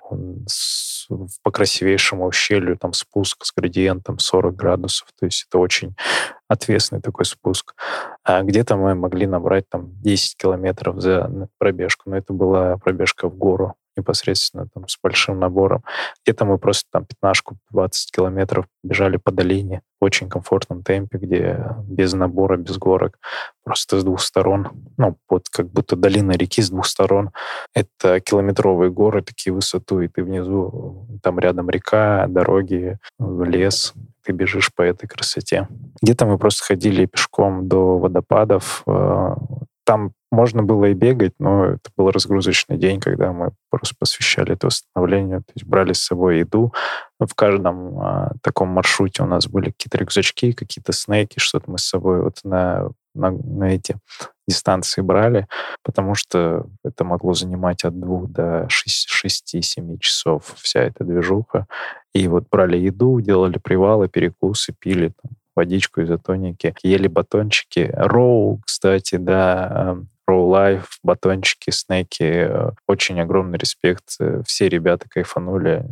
с, 0.45 1.07
по 1.41 1.49
красивейшему 1.49 2.27
ущелью, 2.27 2.77
там 2.77 2.93
спуск 2.93 3.43
с 3.43 3.51
градиентом 3.51 4.19
40 4.19 4.55
градусов, 4.55 5.07
то 5.19 5.25
есть 5.25 5.47
это 5.49 5.57
очень 5.57 5.95
ответственный 6.47 7.01
такой 7.01 7.25
спуск. 7.25 7.73
А 8.23 8.43
где-то 8.43 8.77
мы 8.77 8.93
могли 8.93 9.25
набрать 9.25 9.67
там 9.69 9.99
10 10.01 10.37
километров 10.37 11.01
за 11.01 11.49
пробежку, 11.57 12.11
но 12.11 12.17
это 12.17 12.31
была 12.31 12.77
пробежка 12.77 13.27
в 13.27 13.35
гору 13.35 13.75
непосредственно 13.97 14.67
там 14.73 14.87
с 14.87 14.97
большим 15.01 15.39
набором. 15.39 15.83
Где-то 16.23 16.45
мы 16.45 16.57
просто 16.57 16.87
там 16.91 17.05
пятнашку 17.05 17.57
20 17.71 18.11
километров 18.11 18.65
бежали 18.83 19.17
по 19.17 19.31
долине 19.31 19.81
в 19.99 20.05
очень 20.05 20.29
комфортном 20.29 20.83
темпе, 20.83 21.17
где 21.17 21.75
без 21.83 22.13
набора, 22.13 22.57
без 22.57 22.77
горок, 22.77 23.17
просто 23.63 23.99
с 23.99 24.03
двух 24.03 24.21
сторон, 24.21 24.69
ну, 24.97 25.17
вот 25.29 25.49
как 25.49 25.67
будто 25.71 25.95
долина 25.95 26.31
реки 26.33 26.61
с 26.61 26.69
двух 26.69 26.85
сторон. 26.85 27.31
Это 27.73 28.19
километровые 28.19 28.91
горы, 28.91 29.21
такие 29.21 29.53
высоту, 29.53 30.01
и 30.01 30.07
ты 30.07 30.23
внизу, 30.23 31.07
там 31.23 31.39
рядом 31.39 31.69
река, 31.69 32.27
дороги, 32.27 32.99
лес, 33.19 33.93
ты 34.23 34.33
бежишь 34.33 34.73
по 34.73 34.81
этой 34.81 35.07
красоте. 35.07 35.67
Где-то 36.01 36.25
мы 36.25 36.37
просто 36.37 36.65
ходили 36.65 37.05
пешком 37.05 37.67
до 37.67 37.97
водопадов, 37.97 38.83
э, 38.85 39.35
там 39.85 40.11
можно 40.31 40.63
было 40.63 40.85
и 40.85 40.93
бегать, 40.93 41.33
но 41.39 41.65
это 41.65 41.89
был 41.95 42.11
разгрузочный 42.11 42.77
день, 42.77 42.99
когда 42.99 43.31
мы 43.31 43.51
просто 43.69 43.95
посвящали 43.97 44.53
это 44.53 44.67
восстановлению, 44.67 45.39
то 45.39 45.53
есть 45.55 45.65
брали 45.65 45.93
с 45.93 46.01
собой 46.01 46.39
еду. 46.39 46.73
В 47.19 47.33
каждом 47.33 47.99
а, 47.99 48.31
таком 48.41 48.69
маршруте 48.69 49.23
у 49.23 49.25
нас 49.25 49.47
были 49.47 49.71
какие-то 49.71 49.97
рюкзачки, 49.97 50.51
какие-то 50.51 50.91
снеки, 50.91 51.39
что-то 51.39 51.71
мы 51.71 51.77
с 51.77 51.85
собой 51.85 52.21
вот 52.21 52.39
на, 52.43 52.89
на, 53.15 53.31
на 53.31 53.73
эти 53.73 53.97
дистанции 54.47 55.01
брали, 55.01 55.47
потому 55.83 56.15
что 56.15 56.67
это 56.83 57.03
могло 57.03 57.33
занимать 57.33 57.83
от 57.83 57.99
двух 57.99 58.29
до 58.29 58.67
6-7 58.67 59.97
часов 59.99 60.55
вся 60.57 60.81
эта 60.81 61.03
движуха. 61.03 61.67
И 62.13 62.27
вот 62.27 62.45
брали 62.49 62.77
еду, 62.77 63.19
делали 63.19 63.59
привалы, 63.59 64.07
перекусы, 64.07 64.73
пили 64.77 65.13
там, 65.21 65.31
водичку 65.55 66.01
изотоники, 66.03 66.73
ели 66.83 67.07
батончики. 67.07 67.91
Роу, 67.93 68.61
кстати, 68.65 69.15
да, 69.15 69.97
Life, 70.29 70.87
батончики, 71.03 71.69
снеки. 71.69 72.49
Очень 72.87 73.21
огромный 73.21 73.57
респект. 73.57 74.17
Все 74.45 74.69
ребята 74.69 75.07
кайфанули. 75.09 75.85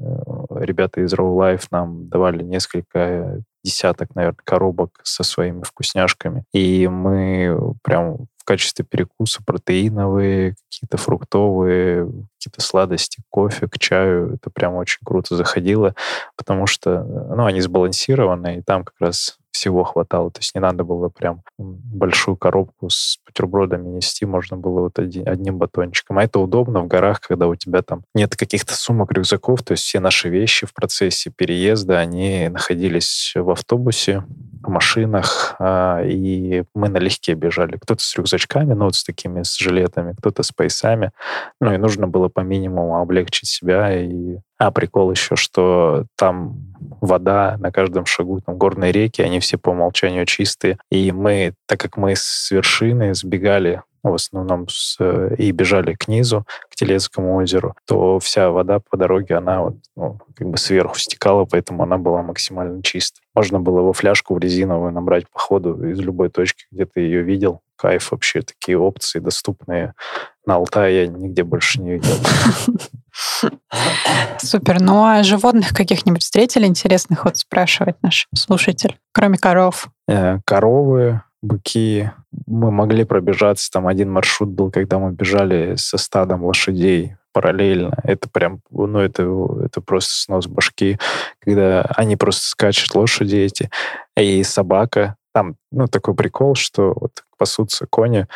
Ребята 0.52 1.02
из 1.02 1.14
Row 1.14 1.38
Life 1.38 1.68
нам 1.72 2.10
давали 2.10 2.44
несколько 2.44 3.42
десяток, 3.64 4.14
наверное, 4.14 4.38
коробок 4.44 5.00
со 5.04 5.24
своими 5.24 5.64
вкусняшками. 5.64 6.44
И 6.54 6.88
мы 6.88 7.76
прям 7.84 8.28
в 8.38 8.44
качестве 8.46 8.86
перекуса 8.86 9.42
протеиновые, 9.44 10.56
какие-то 10.70 10.98
фруктовые, 10.98 12.06
какие-то 12.38 12.62
сладости, 12.62 13.24
кофе 13.32 13.68
к 13.68 13.80
чаю. 13.80 14.36
Это 14.36 14.52
прям 14.52 14.76
очень 14.76 15.00
круто 15.04 15.36
заходило, 15.36 15.96
потому 16.38 16.68
что 16.68 17.04
ну, 17.04 17.46
они 17.46 17.62
сбалансированы, 17.62 18.58
и 18.58 18.62
там 18.62 18.84
как 18.84 18.96
раз 19.00 19.40
всего 19.50 19.84
хватало. 19.84 20.30
То 20.30 20.42
есть 20.42 20.54
не 20.54 20.62
надо 20.62 20.84
было 20.84 21.10
прям 21.10 21.42
большую 21.58 22.38
коробку 22.38 22.90
с 22.90 23.18
бутербродами 23.36 23.90
нести, 23.90 24.26
можно 24.26 24.58
было 24.58 24.82
вот 24.82 25.00
один, 25.00 25.28
одним 25.28 25.58
батончиком. 25.58 26.18
А 26.18 26.24
это 26.24 26.40
удобно 26.40 26.82
в 26.82 26.88
горах, 26.88 27.20
когда 27.22 27.48
у 27.48 27.56
тебя 27.56 27.82
там 27.82 28.04
нет 28.14 28.36
каких-то 28.36 28.74
сумок, 28.74 29.12
рюкзаков, 29.12 29.62
то 29.64 29.74
есть 29.74 29.84
все 29.84 30.00
наши 30.00 30.30
вещи 30.30 30.66
в 30.66 30.74
процессе 30.74 31.32
переезда, 31.36 32.00
они 32.00 32.48
находились 32.50 33.34
в 33.36 33.50
автобусе, 33.50 34.24
в 34.64 34.70
машинах, 34.70 35.56
а, 35.60 36.02
и 36.04 36.64
мы 36.74 36.90
налегке 36.90 37.34
бежали. 37.34 37.78
Кто-то 37.78 38.02
с 38.02 38.16
рюкзачками, 38.16 38.74
ну 38.74 38.86
вот 38.86 38.96
с 38.96 39.04
такими, 39.04 39.44
с 39.44 39.58
жилетами, 39.58 40.16
кто-то 40.18 40.42
с 40.42 40.52
поясами. 40.52 41.12
Ну 41.62 41.74
и 41.74 41.78
нужно 41.78 42.08
было 42.08 42.30
по 42.30 42.40
минимуму 42.40 43.00
облегчить 43.00 43.50
себя 43.50 43.94
и 43.94 44.38
а 44.58 44.72
прикол 44.72 45.12
еще, 45.12 45.36
что 45.36 46.06
там 46.16 46.74
вода 47.02 47.58
на 47.60 47.72
каждом 47.72 48.06
шагу, 48.06 48.40
там 48.40 48.58
горные 48.58 48.92
реки, 48.94 49.22
они 49.22 49.40
все 49.40 49.58
по 49.58 49.70
умолчанию 49.70 50.26
чистые. 50.26 50.78
И 50.90 51.12
мы, 51.12 51.54
так 51.66 51.80
как 51.80 51.98
мы 51.98 52.16
с 52.16 52.50
вершины 52.52 53.14
сбегали 53.26 53.82
в 54.10 54.14
основном 54.14 54.68
с, 54.70 55.00
и 55.38 55.52
бежали 55.52 55.96
к 55.96 56.08
низу, 56.08 56.46
к 56.70 56.76
Телецкому 56.76 57.36
озеру, 57.38 57.76
то 57.88 58.20
вся 58.20 58.52
вода 58.52 58.80
по 58.80 58.98
дороге, 58.98 59.36
она 59.36 59.64
вот, 59.64 59.78
ну, 59.96 60.20
как 60.36 60.48
бы 60.48 60.58
сверху 60.58 60.98
стекала, 61.00 61.46
поэтому 61.46 61.84
она 61.84 61.98
была 61.98 62.22
максимально 62.22 62.84
чистой. 62.84 63.22
Можно 63.34 63.60
было 63.60 63.82
во 63.82 63.94
фляжку 63.94 64.36
в 64.36 64.40
резиновую 64.40 64.92
набрать 64.92 65.28
по 65.30 65.40
ходу 65.40 65.90
из 65.90 66.00
любой 66.00 66.30
точки, 66.30 66.66
где 66.72 66.86
ты 66.86 67.02
ее 67.02 67.24
видел. 67.24 67.62
Кайф 67.78 68.12
вообще, 68.12 68.42
такие 68.42 68.78
опции 68.78 69.20
доступные. 69.20 69.94
На 70.46 70.56
Алтае 70.56 71.02
я 71.02 71.08
нигде 71.08 71.44
больше 71.44 71.82
не 71.82 71.94
видел. 71.94 72.16
Супер. 74.38 74.80
Ну 74.80 75.04
а 75.04 75.24
животных 75.24 75.74
каких-нибудь 75.74 76.22
встретили 76.22 76.66
интересных, 76.66 77.26
вот 77.26 77.38
спрашивает 77.38 77.98
наш 78.02 78.28
слушатель, 78.36 78.98
кроме 79.12 79.38
коров? 79.38 79.90
Э, 80.08 80.38
коровы, 80.46 81.22
быки. 81.46 82.12
Мы 82.46 82.72
могли 82.72 83.04
пробежаться, 83.04 83.72
там 83.72 83.88
один 83.88 84.12
маршрут 84.12 84.50
был, 84.50 84.72
когда 84.72 85.00
мы 85.00 85.12
бежали 85.12 85.76
со 85.76 85.98
стадом 85.98 86.44
лошадей 86.44 87.16
параллельно. 87.34 87.98
Это 88.04 88.30
прям, 88.30 88.62
ну, 88.70 89.00
это, 89.00 89.24
это 89.66 89.82
просто 89.82 90.14
снос 90.14 90.48
башки, 90.48 90.98
когда 91.40 91.82
они 91.96 92.16
просто 92.16 92.48
скачут, 92.48 92.96
лошади 92.96 93.36
эти, 93.36 93.70
и 94.18 94.42
собака. 94.44 95.18
Там, 95.34 95.58
ну, 95.70 95.88
такой 95.88 96.16
прикол, 96.16 96.56
что 96.56 96.94
вот 96.96 97.26
пасутся 97.38 97.88
кони, 97.90 98.28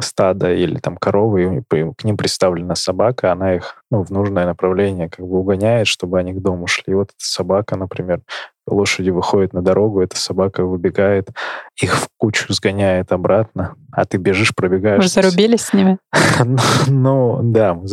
стада 0.00 0.54
или 0.54 0.78
там 0.78 0.96
коровы, 0.96 1.64
и 1.68 1.92
к 1.92 2.04
ним 2.04 2.16
представлена 2.16 2.76
собака, 2.76 3.32
она 3.32 3.56
их 3.56 3.82
ну, 3.90 4.04
в 4.04 4.10
нужное 4.10 4.46
направление 4.46 5.08
как 5.10 5.26
бы 5.26 5.38
угоняет, 5.38 5.88
чтобы 5.88 6.20
они 6.20 6.32
к 6.32 6.40
дому 6.40 6.68
шли. 6.68 6.92
И 6.92 6.94
вот 6.94 7.08
эта 7.08 7.14
собака, 7.18 7.76
например, 7.76 8.20
лошади 8.66 9.10
выходят 9.10 9.52
на 9.52 9.62
дорогу, 9.62 10.00
эта 10.00 10.16
собака 10.16 10.64
выбегает, 10.64 11.28
их 11.80 11.96
в 11.96 12.08
кучу 12.16 12.52
сгоняет 12.52 13.12
обратно, 13.12 13.74
а 13.92 14.04
ты 14.04 14.18
бежишь, 14.18 14.54
пробегаешь. 14.54 15.02
Вы 15.02 15.08
зарубились 15.08 15.62
с 15.62 15.72
ними? 15.72 15.98
Ну, 16.86 17.40
да, 17.42 17.74
мы 17.74 17.86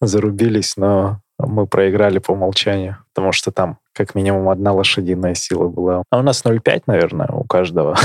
зарубились, 0.00 0.76
но 0.76 1.20
мы 1.38 1.66
проиграли 1.66 2.18
по 2.18 2.32
умолчанию, 2.32 2.98
потому 3.12 3.32
что 3.32 3.50
там 3.50 3.78
как 3.92 4.14
минимум 4.14 4.48
одна 4.48 4.72
лошадиная 4.72 5.34
сила 5.34 5.68
была. 5.68 6.04
А 6.10 6.18
у 6.18 6.22
нас 6.22 6.44
0,5, 6.44 6.84
наверное, 6.86 7.28
у 7.28 7.44
каждого. 7.44 7.96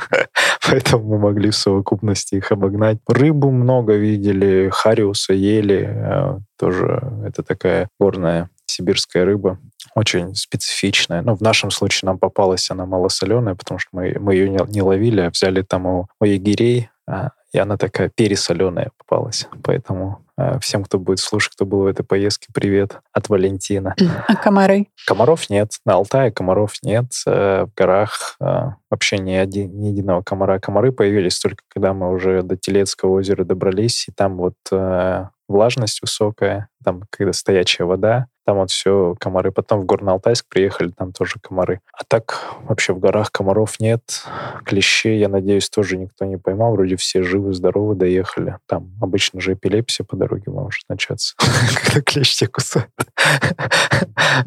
Поэтому 0.68 1.04
мы 1.04 1.18
могли 1.18 1.50
в 1.50 1.56
совокупности 1.56 2.36
их 2.36 2.50
обогнать. 2.50 2.98
Рыбу 3.06 3.50
много 3.50 3.94
видели, 3.94 4.68
хариуса 4.72 5.34
ели. 5.34 5.88
Э, 5.88 6.38
тоже 6.58 7.02
это 7.24 7.42
такая 7.42 7.88
горная 7.98 8.50
сибирская 8.78 9.24
рыба, 9.24 9.58
очень 9.94 10.34
специфичная. 10.34 11.22
Ну, 11.22 11.34
в 11.34 11.40
нашем 11.40 11.70
случае 11.70 12.06
нам 12.06 12.18
попалась 12.18 12.70
она 12.70 12.86
малосоленая, 12.86 13.54
потому 13.54 13.78
что 13.78 13.90
мы, 13.92 14.16
мы 14.18 14.34
ее 14.34 14.48
не, 14.48 14.58
не 14.70 14.82
ловили, 14.82 15.22
а 15.22 15.30
взяли 15.30 15.62
там 15.62 15.86
у, 15.86 16.08
у 16.20 16.24
егерей, 16.24 16.90
а, 17.06 17.30
и 17.52 17.58
она 17.58 17.76
такая 17.76 18.10
пересоленая 18.14 18.90
попалась. 18.98 19.48
Поэтому 19.64 20.20
э, 20.36 20.58
всем, 20.60 20.84
кто 20.84 20.98
будет 20.98 21.18
слушать, 21.18 21.54
кто 21.54 21.64
был 21.64 21.80
в 21.80 21.86
этой 21.86 22.04
поездке, 22.04 22.48
привет 22.52 22.98
от 23.12 23.30
Валентина. 23.30 23.94
А 24.26 24.36
комары? 24.36 24.88
Комаров 25.06 25.48
нет. 25.48 25.72
На 25.86 25.94
Алтае 25.94 26.30
комаров 26.30 26.74
нет. 26.82 27.06
Э, 27.26 27.64
в 27.64 27.74
горах 27.74 28.36
э, 28.40 28.72
вообще 28.90 29.18
ни, 29.18 29.32
один, 29.32 29.80
ни 29.80 29.88
единого 29.88 30.22
комара. 30.22 30.58
Комары 30.58 30.92
появились 30.92 31.38
только 31.38 31.62
когда 31.68 31.94
мы 31.94 32.12
уже 32.12 32.42
до 32.42 32.56
Телецкого 32.56 33.12
озера 33.12 33.44
добрались, 33.44 34.06
и 34.08 34.12
там 34.12 34.36
вот 34.36 34.56
э, 34.70 35.24
влажность 35.48 36.02
высокая, 36.02 36.68
там 36.84 37.04
когда 37.10 37.32
стоячая 37.32 37.84
вода, 37.84 38.26
там 38.48 38.56
вот 38.56 38.70
все 38.70 39.14
комары. 39.20 39.52
Потом 39.52 39.82
в 39.82 39.84
Горно-Алтайск 39.84 40.46
приехали, 40.48 40.88
там 40.88 41.12
тоже 41.12 41.34
комары. 41.38 41.80
А 41.92 42.02
так 42.08 42.46
вообще 42.62 42.94
в 42.94 42.98
горах 42.98 43.30
комаров 43.30 43.78
нет. 43.78 44.24
Клещей, 44.64 45.18
я 45.18 45.28
надеюсь, 45.28 45.68
тоже 45.68 45.98
никто 45.98 46.24
не 46.24 46.38
поймал. 46.38 46.72
Вроде 46.72 46.96
все 46.96 47.22
живы, 47.22 47.52
здоровы, 47.52 47.94
доехали. 47.94 48.56
Там 48.64 48.94
обычно 49.02 49.42
же 49.42 49.52
эпилепсия 49.52 50.06
по 50.06 50.16
дороге 50.16 50.44
может 50.50 50.80
начаться, 50.88 51.34
когда 51.84 52.00
клещ 52.00 52.36
тебя 52.36 52.48
кусает. 52.48 52.88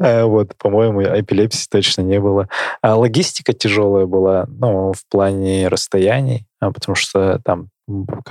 А 0.00 0.24
вот, 0.24 0.56
по-моему, 0.56 1.02
эпилепсии 1.02 1.68
точно 1.70 2.02
не 2.02 2.18
было. 2.18 2.48
А 2.80 2.96
логистика 2.96 3.52
тяжелая 3.52 4.06
была, 4.06 4.46
ну, 4.48 4.92
в 4.92 5.06
плане 5.08 5.68
расстояний, 5.68 6.46
а 6.60 6.72
потому 6.72 6.96
что 6.96 7.40
там 7.44 7.68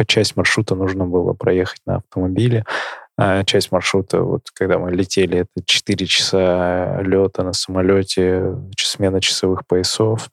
часть 0.07 0.35
маршрута 0.35 0.75
нужно 0.75 1.05
было 1.05 1.33
проехать 1.33 1.81
на 1.85 1.97
автомобиле. 1.97 2.65
А, 3.23 3.43
часть 3.43 3.71
маршрута, 3.71 4.21
вот 4.21 4.49
когда 4.51 4.79
мы 4.79 4.91
летели, 4.91 5.39
это 5.41 5.63
4 5.63 6.07
часа 6.07 7.01
лета 7.03 7.43
на 7.43 7.53
самолете, 7.53 8.55
смена 8.79 9.21
часовых 9.21 9.67
поясов, 9.67 10.31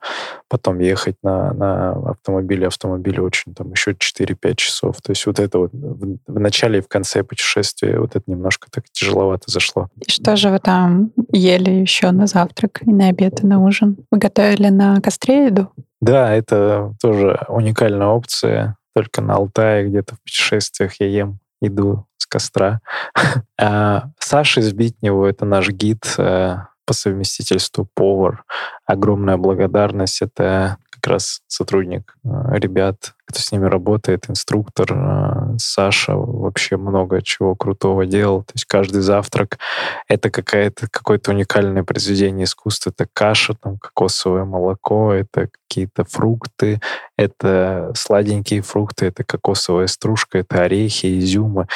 потом 0.48 0.78
ехать 0.78 1.16
на, 1.22 1.52
на 1.52 1.90
автомобиле, 1.92 2.66
автомобиле 2.66 3.20
очень 3.20 3.54
там 3.54 3.72
еще 3.72 3.90
4-5 3.90 4.54
часов. 4.54 5.02
То 5.02 5.10
есть 5.10 5.26
вот 5.26 5.38
это 5.38 5.58
вот 5.58 5.70
в, 5.74 6.16
в 6.26 6.40
начале 6.40 6.78
и 6.78 6.82
в 6.82 6.88
конце 6.88 7.22
путешествия 7.22 8.00
вот 8.00 8.16
это 8.16 8.24
немножко 8.26 8.68
так 8.70 8.84
тяжеловато 8.90 9.50
зашло. 9.50 9.88
И 10.06 10.10
что 10.10 10.36
же 10.36 10.48
вы 10.48 10.58
там 10.58 11.12
ели 11.30 11.70
еще 11.70 12.10
на 12.10 12.26
завтрак 12.26 12.80
и 12.86 12.90
на 12.90 13.08
обед 13.08 13.44
и 13.44 13.46
на 13.46 13.62
ужин? 13.62 13.98
Вы 14.10 14.18
готовили 14.18 14.68
на 14.68 15.02
костре 15.02 15.46
еду? 15.46 15.68
Да, 16.00 16.34
это 16.34 16.94
тоже 17.02 17.38
уникальная 17.48 18.06
опция. 18.06 18.76
Только 18.94 19.20
на 19.20 19.34
Алтае 19.34 19.88
где-то 19.88 20.14
в 20.14 20.22
путешествиях 20.22 20.94
я 21.00 21.06
ем 21.06 21.38
еду 21.60 22.06
с 22.16 22.26
костра. 22.26 22.80
А, 23.60 24.10
Саша 24.20 24.60
Избитневу— 24.60 25.24
это 25.26 25.44
наш 25.44 25.70
гид 25.70 26.14
э, 26.16 26.58
по 26.86 26.92
совместительству 26.92 27.88
повар. 27.92 28.44
Огромная 28.86 29.36
благодарность. 29.36 30.22
Это 30.22 30.76
как 30.90 31.04
раз 31.08 31.40
сотрудник 31.48 32.16
э, 32.24 32.28
ребят, 32.52 33.14
кто 33.28 33.40
с 33.40 33.52
ними 33.52 33.66
работает, 33.66 34.30
инструктор. 34.30 34.92
Э, 34.92 35.56
Саша 35.58 36.14
вообще 36.14 36.78
много 36.78 37.20
чего 37.20 37.54
крутого 37.54 38.06
делал. 38.06 38.42
То 38.42 38.52
есть 38.54 38.64
каждый 38.64 39.02
завтрак— 39.02 39.58
это 40.08 40.30
какая-то, 40.30 40.88
какое-то 40.90 41.32
уникальное 41.32 41.84
произведение 41.84 42.44
искусства. 42.44 42.90
Это 42.90 43.06
каша, 43.12 43.54
там, 43.54 43.76
кокосовое 43.78 44.44
молоко, 44.44 45.12
это 45.12 45.48
какие-то 45.68 46.04
фрукты, 46.04 46.80
это 47.16 47.92
сладенькие 47.94 48.62
фрукты, 48.62 49.06
это 49.06 49.24
кокосовая 49.24 49.88
стружка, 49.88 50.38
это 50.38 50.62
орехи, 50.62 51.18
изюмы. 51.18 51.66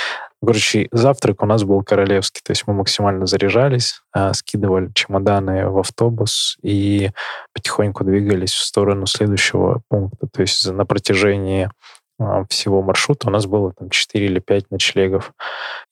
Короче, 0.45 0.89
завтрак 0.91 1.43
у 1.43 1.47
нас 1.47 1.63
был 1.63 1.83
королевский, 1.83 2.41
то 2.45 2.51
есть 2.51 2.65
мы 2.67 2.75
максимально 2.75 3.27
заряжались, 3.27 4.03
а, 4.13 4.33
скидывали 4.33 4.91
чемоданы 4.93 5.69
в 5.69 5.79
автобус 5.79 6.59
и 6.63 7.11
потихоньку 7.55 8.03
двигались 8.03 8.53
в 8.53 8.63
сторону 8.63 9.07
следующего 9.07 9.83
пункта. 9.89 10.27
То 10.27 10.41
есть 10.41 10.69
на 10.69 10.85
протяжении 10.85 11.71
а, 12.19 12.45
всего 12.49 12.83
маршрута 12.83 13.29
у 13.29 13.31
нас 13.31 13.47
было 13.47 13.73
там 13.73 13.91
4 13.91 14.27
или 14.27 14.41
5 14.41 14.71
ночлегов. 14.73 15.33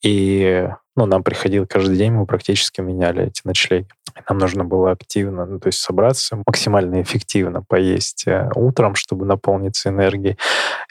И 0.03 0.67
ну, 0.95 1.05
нам 1.05 1.23
приходило 1.23 1.65
каждый 1.65 1.97
день, 1.97 2.11
мы 2.11 2.25
практически 2.25 2.81
меняли 2.81 3.27
эти 3.27 3.41
ночлеги. 3.45 3.87
Нам 4.27 4.39
нужно 4.39 4.65
было 4.65 4.91
активно, 4.91 5.45
ну, 5.45 5.59
то 5.59 5.67
есть 5.67 5.79
собраться, 5.79 6.37
максимально 6.45 7.01
эффективно 7.01 7.63
поесть 7.63 8.27
э, 8.27 8.49
утром, 8.55 8.95
чтобы 8.95 9.25
наполниться 9.25 9.87
энергией. 9.87 10.37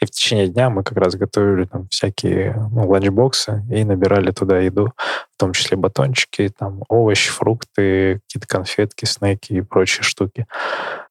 И 0.01 0.05
в 0.05 0.09
течение 0.09 0.47
дня 0.47 0.71
мы 0.71 0.83
как 0.83 0.97
раз 0.97 1.15
готовили 1.15 1.65
там 1.65 1.87
всякие 1.89 2.55
ну, 2.71 2.89
ланчбоксы 2.89 3.63
и 3.69 3.83
набирали 3.83 4.31
туда 4.31 4.57
еду, 4.57 4.93
в 5.35 5.37
том 5.37 5.53
числе 5.53 5.77
батончики, 5.77 6.51
там 6.57 6.81
овощи, 6.89 7.29
фрукты, 7.29 8.21
какие-то 8.27 8.47
конфетки, 8.47 9.05
снеки 9.05 9.53
и 9.53 9.61
прочие 9.61 10.01
штуки. 10.01 10.47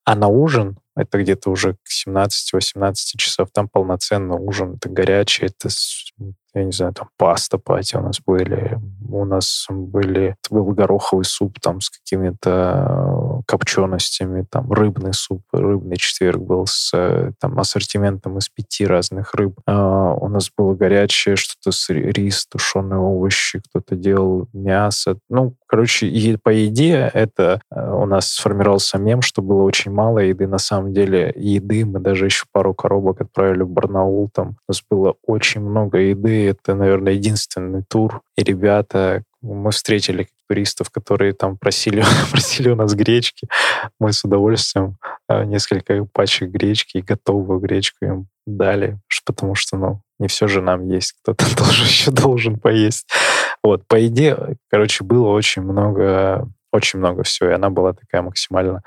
А 0.05 0.17
на 0.17 0.27
ужин 0.27 0.79
это 1.03 1.19
где-то 1.19 1.51
уже 1.51 1.75
к 1.75 2.09
17-18 2.09 2.95
часов, 3.17 3.49
там 3.53 3.69
полноценный 3.69 4.39
ужин, 4.39 4.75
это 4.75 4.89
горячий, 4.89 5.47
это 5.47 5.69
я 6.55 6.65
не 6.65 6.73
знаю, 6.73 6.93
там 6.95 7.09
паста 7.17 7.59
пати 7.59 7.97
у 7.97 8.01
нас 8.01 8.21
были, 8.27 8.81
у 9.09 9.25
нас 9.25 9.67
были, 9.71 10.37
был 10.51 10.65
гороховый 10.73 11.25
суп 11.25 11.61
там 11.61 11.81
с 11.81 11.91
какими-то 11.91 13.30
копченостями, 13.51 14.47
там 14.49 14.71
рыбный 14.71 15.13
суп, 15.13 15.43
рыбный 15.53 15.97
четверг 15.97 16.41
был 16.41 16.67
с 16.67 16.93
там 17.41 17.59
ассортиментом 17.59 18.39
из 18.39 18.49
пяти 18.49 18.87
разных 18.87 19.35
рыб. 19.35 19.59
А, 19.67 20.15
у 20.15 20.29
нас 20.29 20.53
было 20.57 20.75
горячее 20.75 21.35
что-то 21.35 21.73
с 21.73 21.91
рис, 21.91 22.47
тушеные 22.47 23.01
овощи, 23.01 23.61
кто-то 23.69 23.97
делал 23.97 24.47
мясо. 24.53 25.19
Ну, 25.29 25.57
короче, 25.67 26.07
и 26.07 26.37
по 26.37 26.51
еде 26.51 27.11
это 27.13 27.61
э, 27.75 27.93
у 27.93 28.07
нас 28.07 28.29
сформировался 28.29 28.99
мем, 28.99 29.21
что 29.21 29.43
было 29.43 29.63
очень 29.63 29.91
мало 29.91 30.21
еды. 30.21 30.47
На 30.47 30.59
самом 30.59 30.93
деле 30.93 31.33
еды 31.35 31.85
мы 31.85 31.99
даже 31.99 32.27
еще 32.27 32.45
пару 32.53 32.73
коробок 32.73 33.21
отправили 33.21 33.63
в 33.63 33.69
Барнаул. 33.69 34.31
Там 34.33 34.51
у 34.51 34.55
нас 34.69 34.81
было 34.89 35.17
очень 35.27 35.61
много 35.61 35.99
еды, 35.99 36.47
это, 36.47 36.77
наверное, 36.77 37.15
единственный 37.15 37.83
тур. 37.83 38.23
И 38.37 38.45
ребята, 38.45 39.25
мы 39.43 39.71
встретили 39.71 40.29
туристов, 40.49 40.91
которые 40.91 41.33
там 41.33 41.57
просили, 41.57 42.05
просили 42.31 42.71
у 42.71 42.77
нас 42.77 42.95
гречки. 42.95 43.49
Мы 43.99 44.13
с 44.13 44.25
удовольствием 44.25 44.97
э, 45.29 45.45
несколько 45.45 46.05
пачек 46.13 46.51
гречки 46.51 46.99
и 46.99 47.03
готовую 47.03 47.61
гречку 47.61 48.05
им 48.05 48.27
дали, 48.47 48.99
потому 49.25 49.55
что, 49.55 49.77
ну, 49.77 50.03
не 50.19 50.29
все 50.29 50.49
же 50.49 50.61
нам 50.61 50.89
есть, 50.89 51.15
кто-то 51.23 51.45
тоже 51.57 51.85
еще 51.85 52.11
должен 52.11 52.59
поесть. 52.59 53.07
Вот, 53.63 53.87
по 53.87 53.97
еде, 53.97 54.37
короче, 54.71 55.05
было 55.05 55.29
очень 55.29 55.63
много 55.63 56.49
очень 56.73 56.99
много 56.99 57.23
всего, 57.23 57.51
и 57.51 57.55
она 57.55 57.71
была 57.71 57.93
такая 57.93 58.23
максимально 58.23 58.83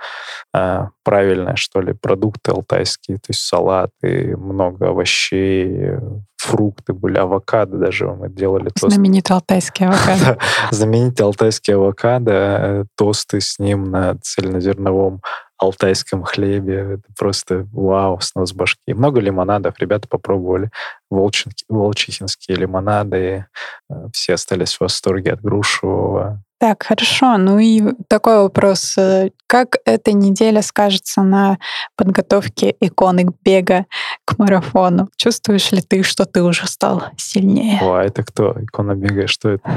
э, 0.54 0.88
правильная, 1.04 1.56
что 1.56 1.82
ли. 1.82 1.93
Продукты 1.93 2.52
алтайские, 2.52 3.17
то 3.17 3.28
есть 3.30 3.41
салаты, 3.41 4.36
много 4.38 4.89
овощей, 4.89 5.98
фрукты 6.38 6.93
были, 6.93 7.17
авокадо 7.17 7.78
даже 7.78 8.08
мы 8.08 8.30
делали. 8.30 8.69
Знаменитый 8.76 9.36
алтайский 9.36 9.88
авокадо. 9.88 10.38
Знаменитый 10.72 11.26
алтайский 11.26 11.76
авокадо, 11.76 12.86
тосты 12.96 13.39
с 13.39 13.60
ним 13.60 13.91
на 13.91 14.17
цельнозерновом 14.22 15.22
алтайском 15.58 16.24
хлебе. 16.24 16.96
Это 16.96 17.13
просто 17.17 17.67
вау, 17.72 18.19
снос 18.19 18.54
башки. 18.54 18.93
Много 18.93 19.22
лимонадов. 19.22 19.76
Ребята 19.80 20.08
попробовали 20.08 20.69
волчихинские 21.10 22.58
лимонады. 22.58 23.46
Э, 23.89 24.08
все 24.12 24.34
остались 24.34 24.76
в 24.76 24.82
восторге 24.82 25.34
от 25.34 25.41
грушевого. 25.41 26.43
Так, 26.63 26.84
хорошо. 26.84 27.38
Ну 27.38 27.60
и 27.60 27.82
такой 28.08 28.38
вопрос. 28.38 28.97
Э, 28.97 29.32
как 29.47 29.80
эта 29.84 30.13
неделя 30.13 30.62
скажется 30.62 31.21
на 31.21 31.58
подготовке 31.97 32.73
иконы 32.80 33.26
бега 33.43 33.86
к 34.23 34.38
марафону? 34.38 35.10
Чувствуешь 35.17 35.73
ли 35.73 35.82
ты, 35.82 36.04
что 36.04 36.23
ты 36.23 36.41
уже 36.41 36.67
стал 36.67 37.04
сильнее? 37.17 37.80
О, 37.82 37.95
а 37.95 38.04
это 38.06 38.23
кто? 38.23 38.56
Икона 38.58 38.95
бега, 38.95 39.28
что 39.28 39.49
это? 39.49 39.69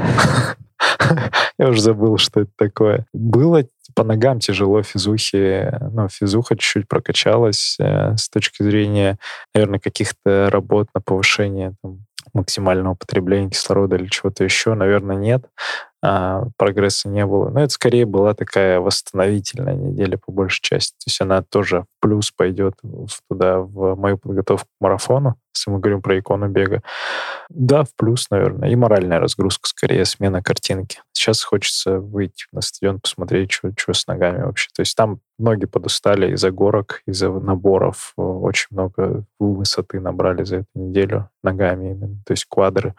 Я 1.59 1.67
уже 1.67 1.81
забыл, 1.81 2.17
что 2.17 2.39
это 2.39 2.51
такое. 2.55 3.05
Было 3.11 3.65
по 3.93 4.05
ногам 4.05 4.39
тяжело 4.39 4.81
физухи. 4.81 5.69
Ну, 5.91 6.07
физуха 6.07 6.55
чуть-чуть 6.55 6.87
прокачалась 6.87 7.75
э, 7.81 8.15
с 8.15 8.29
точки 8.29 8.63
зрения, 8.63 9.17
наверное, 9.53 9.79
каких-то 9.79 10.49
работ 10.49 10.87
на 10.95 11.01
повышение 11.01 11.73
там, 11.83 12.05
максимального 12.33 12.95
потребления 12.95 13.49
кислорода 13.49 13.95
или 13.97 14.07
чего-то 14.07 14.43
еще, 14.43 14.73
наверное, 14.73 15.17
нет. 15.17 15.45
А 16.03 16.43
прогресса 16.57 17.09
не 17.09 17.25
было. 17.25 17.49
Но 17.49 17.61
это 17.61 17.73
скорее 17.73 18.05
была 18.05 18.33
такая 18.33 18.79
восстановительная 18.79 19.75
неделя 19.75 20.17
по 20.17 20.31
большей 20.31 20.61
части. 20.61 20.93
То 20.93 21.03
есть 21.07 21.21
она 21.21 21.41
тоже 21.41 21.85
плюс 21.99 22.31
пойдет 22.31 22.75
туда, 23.29 23.59
в 23.59 23.95
мою 23.95 24.17
подготовку 24.17 24.67
к 24.67 24.81
марафону, 24.81 25.37
если 25.55 25.71
мы 25.71 25.79
говорим 25.79 26.01
про 26.01 26.19
икону 26.19 26.49
бега. 26.49 26.83
Да, 27.49 27.83
в 27.83 27.95
плюс, 27.95 28.29
наверное. 28.29 28.69
И 28.69 28.75
моральная 28.75 29.19
разгрузка, 29.19 29.67
скорее, 29.67 30.05
смена 30.05 30.43
картинки. 30.43 31.01
Сейчас 31.13 31.43
хочется 31.43 31.99
выйти 31.99 32.45
на 32.51 32.61
стадион, 32.61 32.99
посмотреть, 32.99 33.51
что, 33.51 33.71
что 33.75 33.93
с 33.93 34.05
ногами 34.07 34.43
вообще. 34.43 34.69
То 34.75 34.81
есть 34.81 34.95
там 34.95 35.19
ноги 35.37 35.65
подустали 35.65 36.33
из-за 36.33 36.51
горок, 36.51 37.01
из-за 37.05 37.29
наборов. 37.29 38.13
Очень 38.15 38.67
много 38.71 39.23
высоты 39.39 39.99
набрали 39.99 40.43
за 40.43 40.57
эту 40.57 40.67
неделю 40.75 41.29
ногами 41.43 41.91
именно. 41.91 42.17
То 42.25 42.31
есть 42.31 42.45
квадры, 42.49 42.95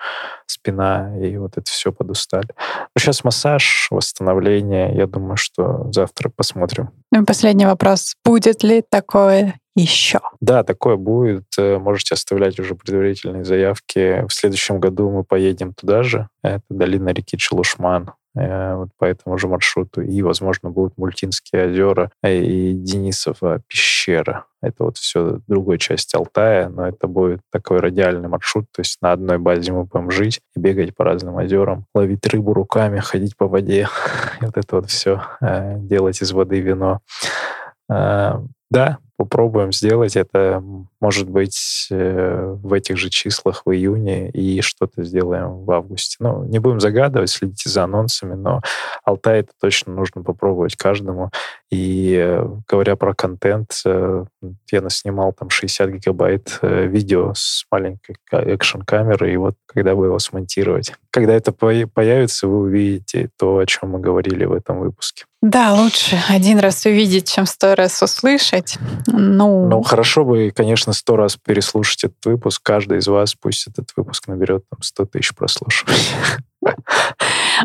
спина 0.46 1.16
и 1.18 1.36
вот 1.36 1.56
это 1.56 1.70
все 1.70 1.92
подустали. 1.92 2.48
Но 2.58 3.00
сейчас 3.00 3.24
массаж, 3.24 3.88
восстановление. 3.90 4.94
Я 4.94 5.06
думаю, 5.06 5.36
что 5.36 5.90
завтра 5.92 6.30
посмотрим. 6.34 6.90
Ну 7.12 7.22
и 7.22 7.24
последний 7.24 7.66
вопрос. 7.66 8.14
Будет 8.24 8.62
ли 8.62 8.82
такое 8.88 9.54
еще. 9.78 10.20
Да, 10.40 10.64
такое 10.64 10.96
будет. 10.96 11.44
Э, 11.56 11.78
можете 11.78 12.14
оставлять 12.14 12.58
уже 12.58 12.74
предварительные 12.74 13.44
заявки. 13.44 14.26
В 14.28 14.32
следующем 14.32 14.80
году 14.80 15.10
мы 15.10 15.24
поедем 15.24 15.72
туда 15.72 16.02
же. 16.02 16.28
Это 16.42 16.62
долина 16.68 17.10
реки 17.10 17.36
Челушман 17.38 18.08
э, 18.08 18.12
вот 18.76 18.88
по 18.98 19.04
этому 19.04 19.38
же 19.38 19.48
маршруту. 19.48 20.02
И, 20.02 20.22
возможно, 20.22 20.70
будут 20.70 20.96
Мультинские 20.96 21.66
озера 21.66 22.10
э, 22.22 22.36
и 22.38 22.72
Денисова 22.72 23.60
пещера. 23.66 24.44
Это 24.60 24.84
вот 24.84 24.96
все 24.98 25.40
другая 25.46 25.78
часть 25.78 26.14
Алтая, 26.14 26.68
но 26.68 26.86
это 26.88 27.06
будет 27.06 27.40
такой 27.52 27.78
радиальный 27.78 28.28
маршрут, 28.28 28.66
то 28.72 28.80
есть 28.80 28.98
на 29.00 29.12
одной 29.12 29.38
базе 29.38 29.72
мы 29.72 29.84
будем 29.84 30.10
жить, 30.10 30.40
бегать 30.56 30.96
по 30.96 31.04
разным 31.04 31.36
озерам, 31.36 31.86
ловить 31.94 32.26
рыбу 32.26 32.54
руками, 32.54 32.98
ходить 32.98 33.36
по 33.36 33.46
воде, 33.46 33.88
вот 34.40 34.56
это 34.56 34.76
вот 34.76 34.90
все, 34.90 35.22
делать 35.40 36.20
из 36.22 36.32
воды 36.32 36.58
вино. 36.58 37.00
Да, 37.88 38.98
попробуем 39.18 39.72
сделать 39.72 40.14
это, 40.14 40.62
может 41.00 41.28
быть, 41.28 41.88
э, 41.90 42.56
в 42.62 42.72
этих 42.72 42.96
же 42.96 43.10
числах 43.10 43.62
в 43.64 43.72
июне 43.72 44.30
и 44.30 44.60
что-то 44.60 45.02
сделаем 45.02 45.64
в 45.64 45.70
августе. 45.72 46.18
Ну, 46.20 46.44
не 46.44 46.60
будем 46.60 46.78
загадывать, 46.78 47.28
следите 47.28 47.68
за 47.68 47.82
анонсами, 47.82 48.34
но 48.34 48.62
Алтай 49.04 49.40
это 49.40 49.50
точно 49.60 49.92
нужно 49.92 50.22
попробовать 50.22 50.76
каждому. 50.76 51.30
И 51.68 52.14
э, 52.16 52.46
говоря 52.68 52.94
про 52.94 53.12
контент, 53.12 53.72
э, 53.84 54.24
я 54.70 54.80
наснимал 54.80 55.32
там 55.32 55.50
60 55.50 55.90
гигабайт 55.90 56.60
видео 56.62 57.32
с 57.34 57.66
маленькой 57.72 58.16
экшн-камерой, 58.30 59.32
и 59.32 59.36
вот 59.36 59.56
когда 59.66 59.96
вы 59.96 60.06
его 60.06 60.20
смонтировать. 60.20 60.92
Когда 61.10 61.34
это 61.34 61.50
появится, 61.50 62.46
вы 62.46 62.58
увидите 62.60 63.30
то, 63.36 63.58
о 63.58 63.66
чем 63.66 63.90
мы 63.90 63.98
говорили 63.98 64.44
в 64.44 64.52
этом 64.52 64.78
выпуске. 64.78 65.24
Да, 65.40 65.72
лучше 65.72 66.18
один 66.28 66.58
раз 66.58 66.84
увидеть, 66.84 67.30
чем 67.30 67.46
сто 67.46 67.76
раз 67.76 68.02
услышать. 68.02 68.76
Ну, 69.12 69.68
ну 69.68 69.82
хорошо 69.82 70.24
бы, 70.24 70.52
конечно, 70.54 70.92
сто 70.92 71.16
раз 71.16 71.36
переслушать 71.36 72.04
этот 72.04 72.24
выпуск. 72.24 72.62
Каждый 72.62 72.98
из 72.98 73.06
вас 73.06 73.34
пусть 73.34 73.66
этот 73.66 73.88
выпуск 73.96 74.28
наберет 74.28 74.64
там 74.70 74.82
100 74.82 75.06
тысяч 75.06 75.34
прослушиваний. 75.34 75.98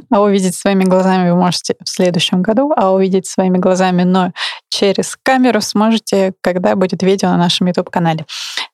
А 0.09 0.21
увидеть 0.21 0.55
своими 0.55 0.83
глазами 0.85 1.29
вы 1.29 1.35
можете 1.35 1.75
в 1.83 1.89
следующем 1.89 2.41
году, 2.41 2.71
а 2.75 2.91
увидеть 2.91 3.27
своими 3.27 3.57
глазами, 3.57 4.03
но 4.03 4.31
через 4.69 5.17
камеру 5.21 5.61
сможете, 5.61 6.33
когда 6.41 6.75
будет 6.75 7.03
видео 7.03 7.29
на 7.29 7.37
нашем 7.37 7.67
YouTube-канале. 7.67 8.25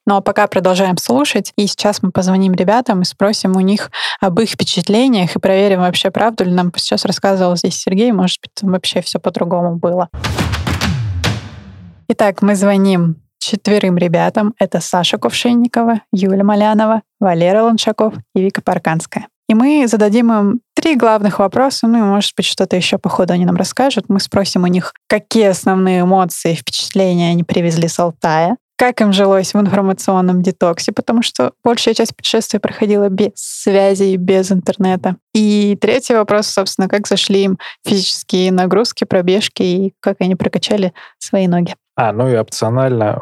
Ну 0.05 0.15
а 0.15 0.21
пока 0.21 0.47
продолжаем 0.47 0.97
слушать, 0.97 1.51
и 1.55 1.67
сейчас 1.67 2.01
мы 2.01 2.11
позвоним 2.11 2.53
ребятам 2.53 3.01
и 3.01 3.05
спросим 3.05 3.55
у 3.55 3.59
них 3.59 3.91
об 4.21 4.39
их 4.39 4.49
впечатлениях 4.49 5.35
и 5.35 5.39
проверим 5.39 5.81
вообще, 5.81 6.09
правду 6.11 6.45
ли 6.45 6.51
нам 6.51 6.71
сейчас 6.75 7.05
рассказывал 7.05 7.55
здесь 7.57 7.79
Сергей, 7.79 8.11
может 8.11 8.39
быть, 8.41 8.51
там 8.53 8.71
вообще 8.71 9.01
все 9.01 9.19
по-другому 9.19 9.75
было. 9.75 10.09
Итак, 12.11 12.41
мы 12.41 12.55
звоним 12.55 13.17
четверым 13.37 13.95
ребятам. 13.95 14.55
Это 14.57 14.79
Саша 14.79 15.19
Кувшинникова, 15.19 16.01
Юля 16.11 16.43
Малянова, 16.43 17.03
Валера 17.19 17.61
Лоншаков 17.61 18.15
и 18.33 18.41
Вика 18.41 18.63
Парканская. 18.63 19.27
И 19.47 19.53
мы 19.53 19.85
зададим 19.87 20.31
им 20.31 20.61
три 20.73 20.95
главных 20.95 21.37
вопроса, 21.37 21.85
ну 21.85 21.99
и, 21.99 22.01
может 22.01 22.33
быть, 22.35 22.47
что-то 22.47 22.75
еще 22.75 22.97
по 22.97 23.09
ходу 23.09 23.33
они 23.33 23.45
нам 23.45 23.57
расскажут. 23.57 24.05
Мы 24.07 24.19
спросим 24.19 24.63
у 24.63 24.67
них, 24.67 24.93
какие 25.07 25.49
основные 25.49 26.01
эмоции, 26.01 26.55
впечатления 26.55 27.29
они 27.29 27.43
привезли 27.43 27.87
с 27.87 27.99
Алтая, 27.99 28.57
как 28.75 29.01
им 29.01 29.13
жилось 29.13 29.53
в 29.53 29.59
информационном 29.59 30.41
детоксе, 30.41 30.91
потому 30.91 31.21
что 31.21 31.51
большая 31.63 31.93
часть 31.93 32.15
путешествия 32.15 32.59
проходила 32.59 33.09
без 33.09 33.33
связи, 33.35 34.15
без 34.15 34.51
интернета. 34.51 35.17
И 35.35 35.77
третий 35.79 36.15
вопрос, 36.15 36.47
собственно, 36.47 36.87
как 36.87 37.05
зашли 37.05 37.43
им 37.43 37.59
физические 37.85 38.51
нагрузки, 38.51 39.03
пробежки 39.03 39.61
и 39.61 39.93
как 39.99 40.17
они 40.21 40.35
прокачали 40.35 40.93
свои 41.19 41.47
ноги. 41.47 41.75
А, 42.01 42.13
ну 42.13 42.29
и 42.29 42.35
опционально, 42.35 43.19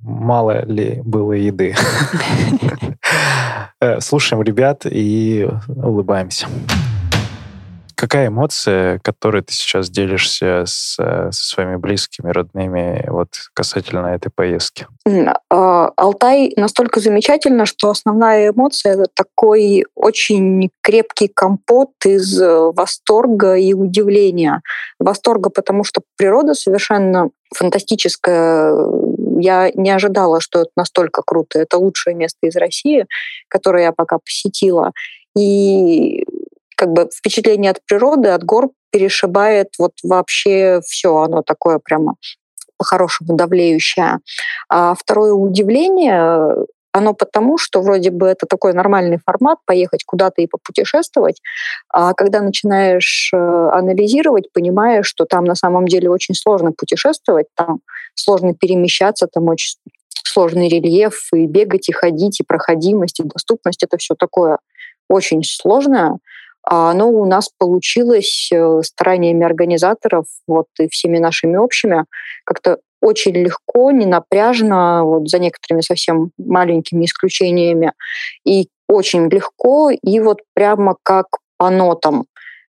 мало 0.00 0.64
ли 0.66 1.00
было 1.04 1.32
еды. 1.32 1.76
Э, 3.78 4.00
слушаем 4.00 4.42
ребят 4.42 4.86
и 4.86 5.46
улыбаемся. 5.68 6.46
Какая 7.96 8.28
эмоция, 8.28 8.98
которой 8.98 9.40
ты 9.42 9.54
сейчас 9.54 9.88
делишься 9.88 10.64
с, 10.66 10.96
со 10.96 11.30
своими 11.32 11.76
близкими, 11.76 12.30
родными, 12.30 13.02
вот 13.08 13.28
касательно 13.54 14.08
этой 14.08 14.30
поездки? 14.30 14.86
А, 15.48 15.90
Алтай 15.96 16.52
настолько 16.58 17.00
замечательно, 17.00 17.64
что 17.64 17.88
основная 17.88 18.50
эмоция— 18.50 18.92
это 18.94 19.06
такой 19.14 19.86
очень 19.94 20.68
крепкий 20.82 21.28
компот 21.28 21.92
из 22.04 22.38
восторга 22.38 23.56
и 23.56 23.72
удивления. 23.72 24.60
Восторга, 24.98 25.48
потому 25.48 25.82
что 25.82 26.02
природа 26.18 26.52
совершенно 26.52 27.30
фантастическая. 27.54 28.74
Я 29.38 29.70
не 29.74 29.90
ожидала, 29.90 30.42
что 30.42 30.60
это 30.60 30.70
настолько 30.76 31.22
круто. 31.24 31.58
Это 31.58 31.78
лучшее 31.78 32.14
место 32.14 32.46
из 32.46 32.56
России, 32.56 33.06
которое 33.48 33.84
я 33.84 33.92
пока 33.92 34.18
посетила. 34.18 34.92
И 35.34 36.24
как 36.76 36.92
бы 36.92 37.08
впечатление 37.12 37.70
от 37.72 37.84
природы, 37.86 38.28
от 38.28 38.44
гор 38.44 38.70
перешибает 38.90 39.68
вот 39.78 39.92
вообще 40.02 40.80
все. 40.84 41.16
Оно 41.16 41.42
такое 41.42 41.78
прямо 41.78 42.14
по-хорошему 42.78 43.36
давлеющее. 43.36 44.18
А 44.68 44.94
второе 44.94 45.32
удивление 45.32 46.66
оно 46.96 47.12
потому, 47.12 47.58
что 47.58 47.82
вроде 47.82 48.10
бы 48.10 48.26
это 48.26 48.46
такой 48.46 48.72
нормальный 48.72 49.18
формат, 49.18 49.58
поехать 49.66 50.02
куда-то 50.04 50.40
и 50.40 50.46
попутешествовать, 50.46 51.42
а 51.90 52.14
когда 52.14 52.40
начинаешь 52.40 53.30
э, 53.34 53.36
анализировать, 53.36 54.50
понимаешь, 54.50 55.06
что 55.06 55.26
там 55.26 55.44
на 55.44 55.54
самом 55.54 55.86
деле 55.86 56.08
очень 56.08 56.34
сложно 56.34 56.72
путешествовать, 56.72 57.48
там 57.54 57.80
сложно 58.14 58.54
перемещаться, 58.54 59.26
там 59.26 59.46
очень 59.48 59.76
сложный 60.08 60.68
рельеф, 60.68 61.28
и 61.34 61.46
бегать, 61.46 61.90
и 61.90 61.92
ходить, 61.92 62.40
и 62.40 62.44
проходимость, 62.44 63.20
и 63.20 63.24
доступность, 63.24 63.82
это 63.82 63.98
все 63.98 64.14
такое 64.14 64.58
очень 65.08 65.42
сложное. 65.44 66.18
А 66.68 66.90
оно 66.90 67.08
у 67.08 67.24
нас 67.26 67.48
получилось 67.56 68.50
э, 68.52 68.80
стараниями 68.82 69.46
организаторов, 69.46 70.26
вот 70.48 70.66
и 70.80 70.88
всеми 70.88 71.18
нашими 71.18 71.56
общими, 71.56 72.04
как-то 72.44 72.78
очень 73.00 73.34
легко, 73.34 73.92
не 73.92 74.04
напряжно, 74.04 75.04
вот 75.04 75.28
за 75.28 75.38
некоторыми 75.38 75.80
совсем 75.80 76.32
маленькими 76.38 77.04
исключениями, 77.04 77.92
и 78.44 78.68
очень 78.88 79.28
легко, 79.28 79.90
и 79.90 80.20
вот 80.20 80.40
прямо 80.54 80.96
как 81.04 81.26
по 81.56 81.70
нотам. 81.70 82.24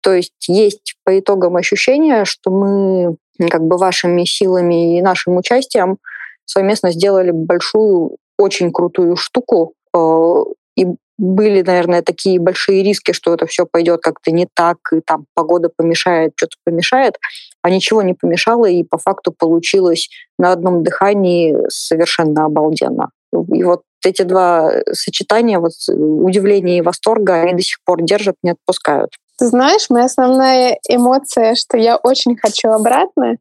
То 0.02 0.14
есть 0.14 0.48
есть 0.48 0.96
по 1.06 1.18
итогам 1.18 1.56
ощущение, 1.56 2.26
что 2.26 2.50
мы 2.50 3.16
как 3.50 3.62
бы 3.62 3.78
вашими 3.78 4.24
силами 4.26 4.98
и 4.98 5.02
нашим 5.02 5.38
участием 5.38 5.98
совместно 6.46 6.92
сделали 6.92 7.32
большую, 7.32 8.18
очень 8.38 8.72
крутую 8.72 9.16
штуку, 9.16 9.74
э, 9.96 10.44
и 10.76 10.88
были, 11.18 11.62
наверное, 11.62 12.02
такие 12.02 12.40
большие 12.40 12.84
риски, 12.84 13.12
что 13.12 13.34
это 13.34 13.46
все 13.46 13.66
пойдет 13.66 14.02
как-то 14.02 14.32
не 14.32 14.48
так, 14.52 14.78
и 14.92 15.02
там 15.02 15.26
погода 15.36 15.70
помешает, 15.76 16.34
что-то 16.36 16.56
помешает, 16.66 17.18
а 17.62 17.70
ничего 17.70 18.02
не 18.02 18.14
помешало, 18.14 18.66
и 18.66 18.84
по 18.84 18.98
факту 18.98 19.32
получилось 19.32 20.10
на 20.40 20.52
одном 20.52 20.84
дыхании 20.84 21.56
совершенно 21.70 22.46
обалденно. 22.46 23.12
И 23.32 23.64
вот 23.64 23.84
эти 24.04 24.24
два 24.24 24.72
сочетания, 24.92 25.60
вот 25.60 25.72
удивления 25.88 26.80
и 26.80 26.82
восторга, 26.82 27.36
они 27.36 27.54
до 27.54 27.62
сих 27.62 27.78
пор 27.86 28.02
держат, 28.02 28.36
не 28.44 28.52
отпускают. 28.52 29.12
Ты 29.38 29.48
знаешь, 29.48 29.90
моя 29.90 30.06
основная 30.06 30.78
эмоция, 30.90 31.56
что 31.56 31.78
я 31.78 31.98
очень 31.98 32.36
хочу 32.38 32.70
обратно, 32.70 33.38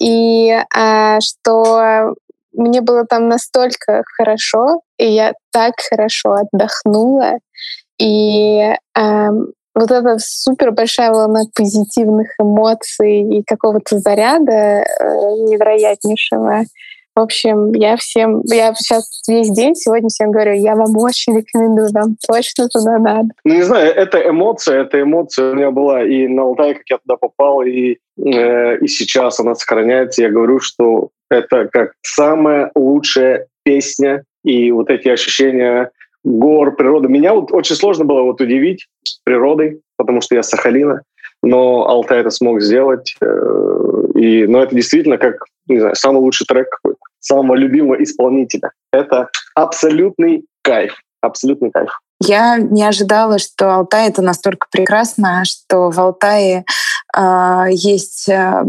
и 0.00 0.56
а, 0.74 1.20
что 1.20 2.14
мне 2.58 2.80
было 2.80 3.06
там 3.06 3.28
настолько 3.28 4.02
хорошо, 4.16 4.80
и 4.98 5.06
я 5.10 5.32
так 5.52 5.74
хорошо 5.88 6.34
отдохнула. 6.34 7.38
И 7.98 8.74
эм, 8.96 9.52
вот 9.74 9.90
эта 9.90 10.16
супер 10.18 10.72
большая 10.72 11.12
волна 11.12 11.42
позитивных 11.54 12.28
эмоций 12.40 13.22
и 13.38 13.42
какого-то 13.44 13.98
заряда 13.98 14.52
э, 14.52 14.84
невероятнейшего, 15.48 16.64
В 17.18 17.20
общем, 17.20 17.72
я 17.72 17.96
всем, 17.96 18.42
я 18.44 18.72
сейчас 18.74 19.22
весь 19.26 19.50
день 19.50 19.74
сегодня 19.74 20.08
всем 20.08 20.30
говорю, 20.30 20.52
я 20.52 20.76
вам 20.76 20.96
очень 20.96 21.36
рекомендую, 21.36 21.90
вам 21.92 22.14
точно 22.24 22.68
туда 22.68 22.98
надо. 22.98 23.30
Ну, 23.44 23.54
не 23.54 23.62
знаю, 23.62 23.92
это 23.92 24.28
эмоция, 24.28 24.82
это 24.82 25.02
эмоция 25.02 25.50
у 25.50 25.54
меня 25.56 25.72
была 25.72 26.04
и 26.04 26.28
на 26.28 26.42
Алтай, 26.42 26.74
как 26.74 26.84
я 26.88 26.98
туда 26.98 27.16
попал, 27.16 27.62
и, 27.62 27.96
э, 28.24 28.78
и 28.78 28.86
сейчас 28.86 29.40
она 29.40 29.56
сохраняется. 29.56 30.22
Я 30.22 30.30
говорю, 30.30 30.60
что 30.60 31.08
это 31.28 31.68
как 31.72 31.94
самая 32.02 32.70
лучшая 32.76 33.48
песня 33.64 34.22
и 34.44 34.70
вот 34.70 34.88
эти 34.88 35.08
ощущения 35.08 35.90
гор, 36.22 36.76
природы. 36.76 37.08
Меня 37.08 37.34
вот 37.34 37.50
очень 37.50 37.74
сложно 37.74 38.04
было 38.04 38.22
вот 38.22 38.40
удивить 38.40 38.86
природой, 39.24 39.80
потому 39.96 40.20
что 40.20 40.36
я 40.36 40.44
с 40.44 40.50
Сахалина, 40.50 41.02
но 41.42 41.86
Алтай 41.88 42.20
это 42.20 42.30
смог 42.30 42.60
сделать. 42.60 43.14
Э, 43.20 43.26
и, 44.14 44.46
но 44.46 44.62
это 44.62 44.74
действительно 44.74 45.18
как, 45.18 45.44
не 45.66 45.80
знаю, 45.80 45.94
самый 45.94 46.18
лучший 46.18 46.46
трек 46.46 46.68
какой-то, 46.70 46.98
самого 47.20 47.54
любимого 47.54 48.02
исполнителя. 48.02 48.72
Это 48.92 49.28
абсолютный 49.54 50.44
кайф, 50.62 50.94
абсолютный 51.20 51.70
кайф. 51.70 52.00
Я 52.20 52.58
не 52.58 52.82
ожидала, 52.82 53.38
что 53.38 53.74
Алтай 53.74 54.08
это 54.08 54.22
настолько 54.22 54.66
прекрасно, 54.70 55.44
что 55.44 55.90
в 55.90 56.00
Алтае 56.00 56.64
э, 57.16 57.64
есть 57.70 58.28
э, 58.28 58.64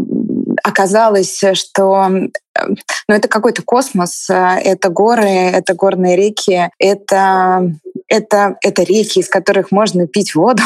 оказалось, 0.62 1.42
что 1.54 2.08
ну, 2.08 3.14
это 3.14 3.28
какой-то 3.28 3.62
космос, 3.62 4.26
это 4.28 4.88
горы, 4.88 5.28
это 5.28 5.74
горные 5.74 6.16
реки, 6.16 6.70
это, 6.78 7.72
это, 8.08 8.56
это 8.62 8.82
реки, 8.82 9.20
из 9.20 9.28
которых 9.28 9.72
можно 9.72 10.06
пить 10.06 10.34
воду. 10.34 10.62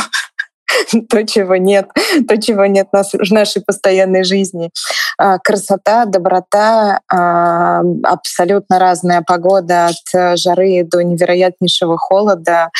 то, 1.08 1.26
чего 1.26 1.56
нет, 1.56 1.88
то, 2.28 2.40
чего 2.40 2.66
нет 2.66 2.88
в 2.92 3.32
нашей 3.32 3.62
постоянной 3.62 4.24
жизни. 4.24 4.70
А, 5.18 5.38
красота, 5.38 6.04
доброта, 6.04 7.00
а, 7.10 7.82
абсолютно 8.02 8.78
разная 8.78 9.22
погода 9.22 9.88
от 9.88 10.38
жары 10.38 10.84
до 10.84 11.02
невероятнейшего 11.02 11.96
холода. 11.98 12.70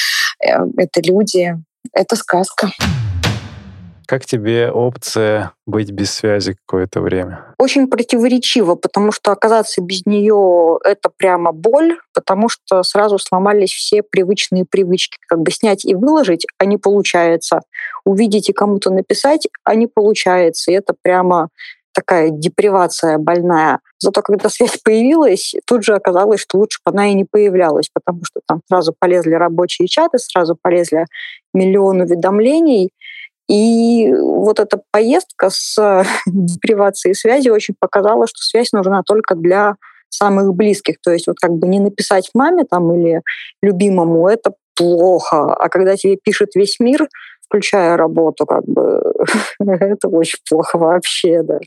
Э, 0.44 0.64
это 0.76 1.00
люди, 1.02 1.57
это 1.92 2.16
сказка. 2.16 2.70
Как 4.07 4.27
тебе 4.27 4.71
опция 4.71 5.53
быть 5.67 5.90
без 5.90 6.12
связи 6.12 6.57
какое-то 6.67 7.01
время? 7.01 7.55
Очень 7.59 7.88
противоречиво, 7.88 8.75
потому 8.75 9.12
что 9.12 9.33
оказаться 9.33 9.81
без 9.81 10.05
нее— 10.05 10.79
это 10.85 11.11
прямо 11.17 11.53
боль, 11.53 11.99
потому 12.12 12.49
что 12.49 12.83
сразу 12.83 13.19
сломались 13.19 13.73
все 13.73 14.03
привычные 14.03 14.64
привычки. 14.64 15.17
Как 15.27 15.40
бы 15.40 15.51
снять 15.51 15.85
и 15.85 15.95
выложить, 15.95 16.47
а 16.59 16.67
не 16.67 16.77
получается. 16.77 17.61
Увидеть 18.05 18.51
и 18.51 18.53
кому-то 18.53 18.90
написать, 18.90 19.49
а 19.64 19.75
не 19.75 19.87
получается. 19.87 20.71
И 20.71 20.75
это 20.75 20.95
прямо 21.01 21.49
такая 21.95 22.29
депривация 22.31 23.19
больная. 23.19 23.81
Зато 23.99 24.21
когда 24.21 24.51
связь 24.51 24.77
появилась, 24.79 25.55
тут 25.67 25.85
же 25.85 25.95
оказалось, 25.95 26.40
что 26.40 26.59
лучше 26.59 26.81
бы 26.85 26.90
она 26.90 27.07
и 27.07 27.14
не 27.14 27.25
появлялась, 27.25 27.88
потому 27.93 28.25
что 28.25 28.40
там 28.47 28.61
сразу 28.69 28.95
полезли 28.99 29.33
рабочие 29.33 29.88
чаты, 29.88 30.19
сразу 30.19 30.59
полезли 30.61 31.07
миллион 31.55 32.03
уведомлений, 32.03 32.90
и 33.48 34.12
вот 34.14 34.61
эта 34.61 34.80
поездка 34.90 35.50
с 35.50 36.04
депривацией 36.26 37.14
связи 37.14 37.48
очень 37.48 37.74
показала, 37.78 38.26
что 38.26 38.38
связь 38.38 38.72
нужна 38.72 39.02
только 39.02 39.35
для 39.35 39.76
самых 40.09 40.54
близких. 40.54 40.96
То 41.02 41.12
есть 41.12 41.26
вот 41.26 41.37
как 41.40 41.52
бы 41.52 41.66
не 41.66 41.80
написать 41.80 42.30
маме 42.35 42.64
там 42.64 42.94
или 42.94 43.22
любимому, 43.62 44.28
это 44.28 44.54
плохо. 44.74 45.54
А 45.54 45.68
когда 45.68 45.96
тебе 45.96 46.16
пишет 46.16 46.54
весь 46.54 46.78
мир, 46.80 47.09
включая 47.46 47.96
работу, 47.96 48.46
как 48.46 48.64
бы 48.64 49.02
это 49.61 50.09
очень 50.09 50.38
плохо 50.48 50.78
вообще, 50.78 51.42
да. 51.42 51.59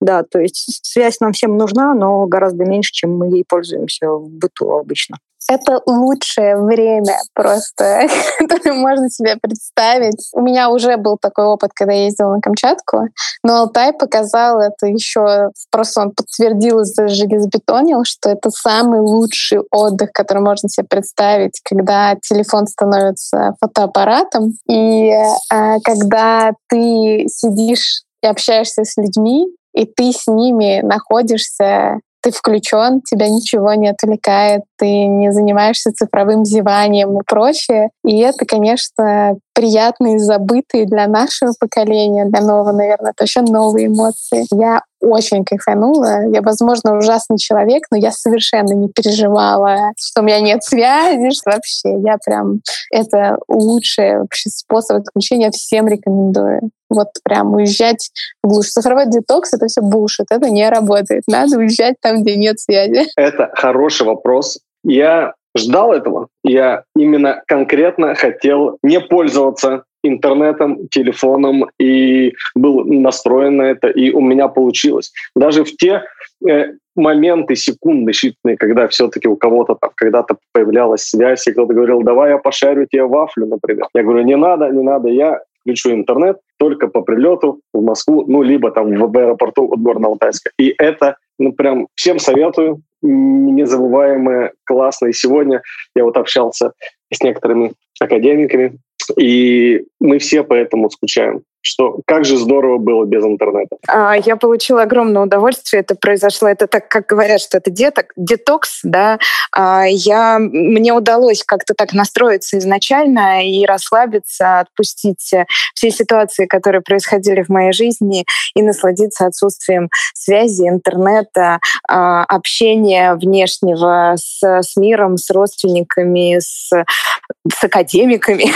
Да, 0.00 0.22
то 0.22 0.40
есть 0.40 0.80
связь 0.84 1.20
нам 1.20 1.32
всем 1.32 1.56
нужна, 1.56 1.94
но 1.94 2.26
гораздо 2.26 2.64
меньше, 2.64 2.92
чем 2.92 3.16
мы 3.16 3.28
ей 3.28 3.44
пользуемся 3.48 4.08
в 4.10 4.28
быту 4.28 4.70
обычно. 4.72 5.16
Это 5.50 5.82
лучшее 5.84 6.62
время 6.62 7.18
просто, 7.34 8.06
которое 8.38 8.74
можно 8.74 9.10
себе 9.10 9.34
представить. 9.34 10.30
У 10.32 10.42
меня 10.42 10.70
уже 10.70 10.96
был 10.96 11.18
такой 11.20 11.46
опыт, 11.46 11.72
когда 11.74 11.92
я 11.92 12.04
ездила 12.04 12.36
на 12.36 12.40
Камчатку, 12.40 13.08
но 13.42 13.56
Алтай 13.56 13.92
показал 13.92 14.60
это 14.60 14.86
еще, 14.86 15.48
просто 15.72 16.02
он 16.02 16.12
подтвердил 16.12 16.82
и 16.82 17.08
железобетонил, 17.08 18.04
что 18.04 18.30
это 18.30 18.50
самый 18.50 19.00
лучший 19.00 19.62
отдых, 19.72 20.12
который 20.12 20.40
можно 20.40 20.68
себе 20.68 20.86
представить, 20.88 21.60
когда 21.68 22.14
телефон 22.22 22.68
становится 22.68 23.56
фотоаппаратом, 23.60 24.52
и 24.68 25.10
э, 25.10 25.80
когда 25.82 26.52
ты 26.68 27.26
сидишь 27.26 28.02
и 28.22 28.28
общаешься 28.28 28.84
с 28.84 28.96
людьми, 28.96 29.48
и 29.74 29.84
ты 29.84 30.12
с 30.12 30.28
ними 30.28 30.80
находишься 30.80 31.98
ты 32.22 32.30
включен, 32.30 33.00
тебя 33.02 33.28
ничего 33.28 33.74
не 33.74 33.88
отвлекает, 33.88 34.62
ты 34.80 35.06
не 35.06 35.30
занимаешься 35.30 35.92
цифровым 35.92 36.46
зеванием 36.46 37.18
и 37.18 37.22
прочее. 37.24 37.90
И 38.02 38.18
это, 38.20 38.46
конечно, 38.46 39.36
приятные, 39.54 40.18
забытые 40.18 40.86
для 40.86 41.06
нашего 41.06 41.52
поколения, 41.60 42.24
для 42.24 42.40
нового, 42.40 42.72
наверное, 42.72 43.10
это 43.10 43.24
вообще 43.24 43.42
новые 43.42 43.88
эмоции. 43.88 44.46
Я 44.50 44.80
очень 45.02 45.44
кайфанула. 45.44 46.28
Я, 46.32 46.40
возможно, 46.40 46.96
ужасный 46.96 47.36
человек, 47.36 47.84
но 47.90 47.98
я 47.98 48.10
совершенно 48.10 48.72
не 48.72 48.88
переживала, 48.88 49.92
что 49.98 50.22
у 50.22 50.24
меня 50.24 50.40
нет 50.40 50.64
связи, 50.64 51.30
что 51.30 51.50
вообще 51.50 52.00
я 52.02 52.16
прям... 52.24 52.60
Это 52.90 53.36
лучший 53.48 54.20
вообще 54.20 54.48
способ 54.48 54.98
отключения, 54.98 55.50
всем 55.50 55.88
рекомендую. 55.88 56.70
Вот 56.88 57.08
прям 57.22 57.52
уезжать 57.54 58.10
в 58.42 58.48
глушь. 58.48 58.70
Цифровой 58.70 59.06
детокс— 59.06 59.52
это 59.54 59.66
все 59.66 59.82
бушит, 59.82 60.26
это 60.30 60.48
не 60.48 60.68
работает. 60.68 61.24
Надо 61.28 61.58
уезжать 61.58 61.96
там, 62.00 62.22
где 62.22 62.36
нет 62.36 62.58
связи. 62.58 63.06
Это 63.16 63.50
хороший 63.54 64.06
вопрос. 64.06 64.58
Я 64.84 65.34
ждал 65.56 65.92
этого. 65.92 66.28
Я 66.44 66.84
именно 66.96 67.42
конкретно 67.46 68.14
хотел 68.14 68.78
не 68.82 69.00
пользоваться 69.00 69.84
интернетом, 70.02 70.88
телефоном 70.88 71.66
и 71.78 72.32
был 72.54 72.84
настроен 72.84 73.56
на 73.58 73.62
это, 73.64 73.88
и 73.88 74.10
у 74.12 74.20
меня 74.20 74.48
получилось. 74.48 75.12
Даже 75.36 75.64
в 75.64 75.76
те 75.76 76.04
э, 76.48 76.72
моменты, 76.96 77.54
секунды 77.54 78.12
считанные, 78.12 78.56
когда 78.56 78.88
все-таки 78.88 79.28
у 79.28 79.36
кого-то 79.36 79.74
там 79.74 79.90
когда-то 79.94 80.36
появлялась 80.52 81.02
связь, 81.02 81.46
и 81.46 81.52
кто-то 81.52 81.74
говорил, 81.74 82.02
давай 82.02 82.30
я 82.30 82.38
пошарю 82.38 82.86
тебе 82.86 83.04
вафлю, 83.04 83.46
например. 83.46 83.86
Я 83.94 84.02
говорю, 84.02 84.22
не 84.22 84.36
надо, 84.36 84.70
не 84.70 84.82
надо, 84.82 85.08
я 85.08 85.40
включу 85.60 85.92
интернет 85.92 86.38
только 86.58 86.88
по 86.88 87.02
прилету 87.02 87.60
в 87.72 87.82
Москву, 87.82 88.24
ну, 88.26 88.42
либо 88.42 88.70
там 88.70 88.94
в 88.94 89.18
аэропорту 89.18 89.70
от 89.70 89.80
Горно-Алтайска. 89.80 90.50
И 90.58 90.74
это, 90.78 91.16
ну, 91.40 91.52
прям 91.52 91.88
всем 91.94 92.18
советую, 92.18 92.82
незабываемое, 93.02 94.52
классно. 94.64 95.06
И 95.06 95.12
сегодня 95.12 95.62
я 95.96 96.04
вот 96.04 96.16
общался 96.16 96.72
с 97.12 97.22
некоторыми 97.22 97.72
академиками, 97.98 98.78
и 99.18 99.84
мы 99.98 100.18
все 100.18 100.44
поэтому 100.44 100.90
скучаем 100.90 101.42
что 101.62 102.00
как 102.06 102.24
же 102.24 102.36
здорово 102.38 102.78
было 102.78 103.04
без 103.04 103.24
интернета. 103.24 103.76
А, 103.86 104.16
я 104.16 104.36
получила 104.36 104.82
огромное 104.82 105.22
удовольствие. 105.22 105.80
Это 105.82 105.94
произошло, 105.94 106.48
это 106.48 106.66
так, 106.66 106.88
как 106.88 107.06
говорят, 107.06 107.40
что 107.40 107.58
это 107.58 107.70
деток, 107.70 108.12
детокс, 108.16 108.80
да. 108.82 109.18
А, 109.52 109.84
я, 109.86 110.38
мне 110.38 110.92
удалось 110.92 111.44
как-то 111.44 111.74
так 111.74 111.92
настроиться 111.92 112.58
изначально 112.58 113.46
и 113.46 113.64
расслабиться, 113.66 114.60
отпустить 114.60 115.34
все 115.74 115.90
ситуации, 115.90 116.46
которые 116.46 116.80
происходили 116.80 117.42
в 117.42 117.48
моей 117.48 117.72
жизни, 117.72 118.24
и 118.54 118.62
насладиться 118.62 119.26
отсутствием 119.26 119.90
связи, 120.14 120.68
интернета, 120.68 121.60
а, 121.88 122.24
общения 122.24 123.14
внешнего 123.14 124.14
с, 124.16 124.42
с 124.42 124.76
миром, 124.76 125.16
с 125.16 125.30
родственниками, 125.30 126.38
с, 126.38 126.70
с 126.70 127.64
академиками, 127.64 128.46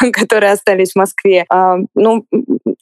которые 0.12 0.52
остались 0.52 0.92
в 0.92 0.96
Москве 0.96 1.44
ну, 2.06 2.24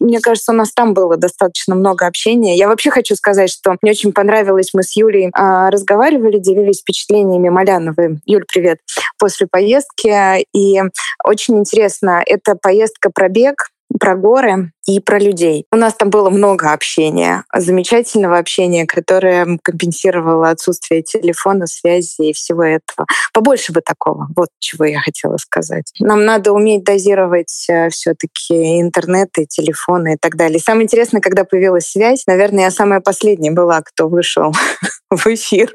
мне 0.01 0.21
кажется, 0.21 0.53
у 0.53 0.55
нас 0.55 0.73
там 0.73 0.93
было 0.93 1.17
достаточно 1.17 1.75
много 1.75 2.07
общения. 2.07 2.59
Я 2.59 2.69
вообще 2.69 2.91
хочу 2.91 3.17
сказать, 3.17 3.51
что 3.51 3.77
мне 3.81 3.93
очень 3.93 4.13
понравилось, 4.13 4.71
мы 4.75 4.83
с 4.83 4.95
Юлей 4.97 5.31
а, 5.33 5.71
разговаривали, 5.71 6.39
делились 6.39 6.81
впечатлениями 6.81 7.49
Маляновой. 7.49 8.19
Юль, 8.27 8.45
привет. 8.47 8.81
После 9.19 9.47
поездки. 9.47 10.45
И 10.55 10.83
очень 11.25 11.59
интересно, 11.59 12.23
это 12.27 12.55
поездка 12.55 13.11
пробег, 13.11 13.71
про 13.99 14.17
горы 14.17 14.73
и 14.87 15.01
про 15.01 15.19
людей. 15.19 15.67
У 15.73 15.77
нас 15.77 15.95
там 15.95 16.11
было 16.11 16.31
много 16.31 16.73
общения, 16.73 17.45
замечательного 17.55 18.39
общения, 18.39 18.87
которое 18.87 19.59
компенсировало 19.63 20.51
отсутствие 20.51 21.03
телефона, 21.03 21.67
связи 21.67 22.31
и 22.31 22.33
всего 22.33 22.65
этого. 22.65 23.07
Побольше 23.33 23.73
бы 23.73 23.81
такого. 23.81 24.29
Вот 24.37 24.49
чего 24.59 24.85
я 24.85 25.01
хотела 25.01 25.37
сказать. 25.37 25.93
Нам 26.01 26.25
надо 26.25 26.53
уметь 26.53 26.85
дозировать 26.85 27.67
э, 27.69 27.89
все-таки 27.91 28.81
интернет 28.81 29.31
и 29.39 29.47
телефоны 29.47 30.15
и 30.15 30.17
так 30.21 30.37
далее. 30.37 30.59
самое 30.59 30.85
интересное, 30.85 31.21
когда 31.21 31.45
появилась 31.45 31.87
связь, 31.87 32.25
наверное, 32.27 32.65
я 32.65 32.71
самая 32.71 33.01
последняя 33.01 33.53
была, 33.53 33.81
кто 33.83 34.09
вышел 34.09 34.53
в 35.11 35.27
эфир. 35.27 35.75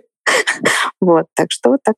Вот, 1.02 1.26
так 1.36 1.48
что 1.52 1.72
вот 1.72 1.80
так. 1.84 1.96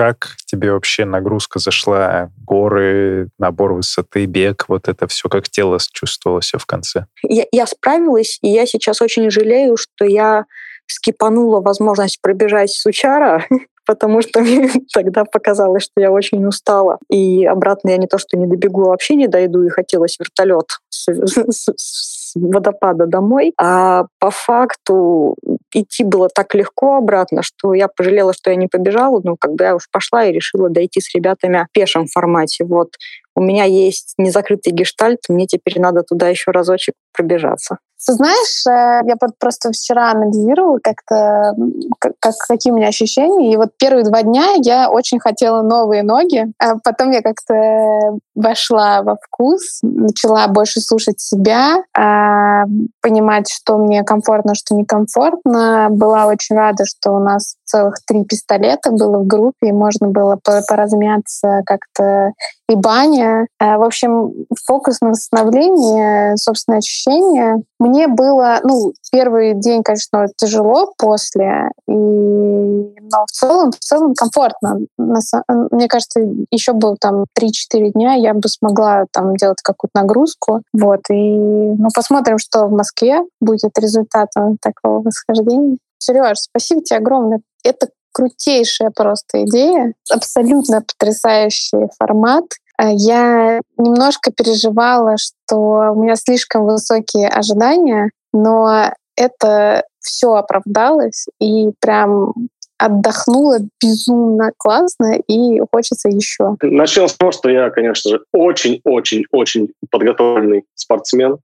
Как 0.00 0.28
тебе 0.46 0.72
вообще 0.72 1.04
нагрузка 1.04 1.58
зашла? 1.58 2.30
Горы, 2.46 3.28
набор 3.38 3.74
высоты, 3.74 4.24
бег, 4.24 4.64
вот 4.66 4.88
это 4.88 5.06
все, 5.06 5.28
как 5.28 5.50
тело 5.50 5.76
чувствовало 5.92 6.40
все 6.40 6.56
в 6.56 6.64
конце? 6.64 7.04
Я, 7.22 7.44
я 7.52 7.66
справилась, 7.66 8.38
и 8.40 8.48
я 8.48 8.64
сейчас 8.64 9.02
очень 9.02 9.30
жалею, 9.30 9.76
что 9.76 10.06
я 10.06 10.46
скипанула 10.86 11.60
возможность 11.60 12.18
пробежать 12.22 12.70
с 12.70 12.86
Учара, 12.86 13.44
потому 13.86 14.22
что 14.22 14.40
мне 14.40 14.70
тогда 14.94 15.26
показалось, 15.26 15.82
что 15.82 16.00
я 16.00 16.10
очень 16.10 16.46
устала. 16.46 16.98
И 17.10 17.44
обратно 17.44 17.90
я 17.90 17.98
не 17.98 18.06
то, 18.06 18.16
что 18.16 18.38
не 18.38 18.46
добегу, 18.46 18.84
а 18.84 18.92
вообще 18.92 19.16
не 19.16 19.28
дойду, 19.28 19.64
и 19.64 19.68
хотелось 19.68 20.16
вертолет 20.18 20.78
с, 20.88 21.08
с, 21.08 21.72
с 21.76 22.32
водопада 22.36 23.04
домой. 23.04 23.52
А 23.58 24.06
по 24.18 24.30
факту 24.30 25.36
идти 25.74 26.04
было 26.04 26.28
так 26.28 26.54
легко 26.54 26.96
обратно, 26.96 27.42
что 27.42 27.74
я 27.74 27.88
пожалела, 27.88 28.32
что 28.32 28.50
я 28.50 28.56
не 28.56 28.68
побежала. 28.68 29.20
Ну, 29.22 29.36
когда 29.36 29.68
я 29.68 29.76
уж 29.76 29.88
пошла 29.90 30.24
и 30.24 30.32
решила 30.32 30.68
дойти 30.68 31.00
с 31.00 31.14
ребятами 31.14 31.66
в 31.68 31.72
пешем 31.72 32.06
формате. 32.06 32.64
Вот 32.64 32.94
у 33.36 33.42
меня 33.42 33.64
есть 33.64 34.14
незакрытый 34.18 34.72
гештальт, 34.72 35.20
мне 35.28 35.46
теперь 35.46 35.80
надо 35.80 36.02
туда 36.02 36.28
еще 36.28 36.50
разочек 36.50 36.94
пробежаться. 37.12 37.78
Знаешь, 38.02 38.66
э, 38.66 39.06
я 39.06 39.14
просто 39.38 39.72
вчера 39.72 40.10
анализировала 40.10 40.78
как-то, 40.82 41.54
как, 41.98 42.34
какие 42.48 42.72
у 42.72 42.76
меня 42.76 42.88
ощущения. 42.88 43.52
И 43.52 43.56
вот 43.56 43.70
первые 43.78 44.04
два 44.04 44.22
дня 44.22 44.54
я 44.62 44.90
очень 44.90 45.20
хотела 45.20 45.60
новые 45.60 46.02
ноги. 46.02 46.46
А 46.58 46.76
потом 46.82 47.10
я 47.10 47.20
как-то 47.20 48.18
вошла 48.34 49.02
во 49.02 49.16
вкус, 49.16 49.80
начала 49.82 50.48
больше 50.48 50.80
слушать 50.80 51.20
себя, 51.20 51.84
а, 51.94 52.64
понимать, 53.02 53.50
что 53.50 53.76
мне 53.76 54.02
комфортно, 54.02 54.54
что 54.54 54.74
некомфортно. 54.74 55.88
Была 55.90 56.26
очень 56.26 56.56
рада, 56.56 56.86
что 56.86 57.10
у 57.10 57.18
нас 57.18 57.56
целых 57.64 57.96
три 58.06 58.24
пистолета 58.24 58.92
было 58.92 59.18
в 59.18 59.26
группе, 59.26 59.68
и 59.68 59.72
можно 59.72 60.08
было 60.08 60.38
поразмяться 60.42 61.62
как-то 61.66 62.32
и 62.70 62.76
баня. 62.76 63.48
А, 63.58 63.78
в 63.78 63.82
общем, 63.82 64.32
фокус 64.64 65.00
на 65.00 65.10
восстановление, 65.10 66.36
собственное 66.36 66.78
ощущение. 66.78 67.62
Мне 67.80 68.06
было, 68.06 68.60
ну, 68.62 68.92
первый 69.10 69.54
день, 69.54 69.82
конечно, 69.82 70.26
тяжело 70.36 70.92
после, 70.96 71.70
и... 71.88 71.92
но 71.92 73.24
в 73.26 73.32
целом, 73.32 73.72
в 73.72 73.78
целом 73.78 74.14
комфортно. 74.14 74.80
Мне 74.96 75.88
кажется, 75.88 76.20
еще 76.50 76.72
было 76.72 76.96
там 77.00 77.24
3-4 77.38 77.90
дня, 77.92 78.14
я 78.14 78.34
бы 78.34 78.48
смогла 78.48 79.06
там 79.10 79.34
делать 79.34 79.60
какую-то 79.62 80.00
нагрузку. 80.00 80.62
Вот, 80.72 81.00
и 81.10 81.36
ну, 81.36 81.88
посмотрим, 81.92 82.38
что 82.38 82.66
в 82.66 82.72
Москве 82.72 83.22
будет 83.40 83.76
результатом 83.78 84.58
такого 84.60 85.02
восхождения. 85.02 85.76
Сереж, 85.98 86.38
спасибо 86.38 86.82
тебе 86.82 86.98
огромное. 86.98 87.40
Это 87.64 87.88
крутейшая 88.12 88.90
просто 88.94 89.44
идея, 89.44 89.94
абсолютно 90.10 90.82
потрясающий 90.82 91.88
формат. 91.98 92.44
А 92.76 92.90
я 92.90 93.60
немножко 93.76 94.32
переживала, 94.32 95.16
что 95.18 95.92
у 95.92 96.02
меня 96.02 96.16
слишком 96.16 96.64
высокие 96.64 97.28
ожидания, 97.28 98.10
но 98.32 98.92
это 99.16 99.84
все 100.00 100.32
оправдалось, 100.32 101.26
и 101.40 101.72
прям 101.78 102.32
отдохнула 102.80 103.58
безумно 103.82 104.52
классно, 104.56 105.18
и 105.28 105.60
хочется 105.72 106.08
еще. 106.08 106.56
Начнем 106.62 107.08
с 107.08 107.14
того, 107.14 107.30
что 107.30 107.50
я, 107.50 107.70
конечно 107.70 108.10
же, 108.10 108.20
очень-очень-очень 108.32 109.68
подготовленный 109.90 110.64
спортсмен. 110.74 111.36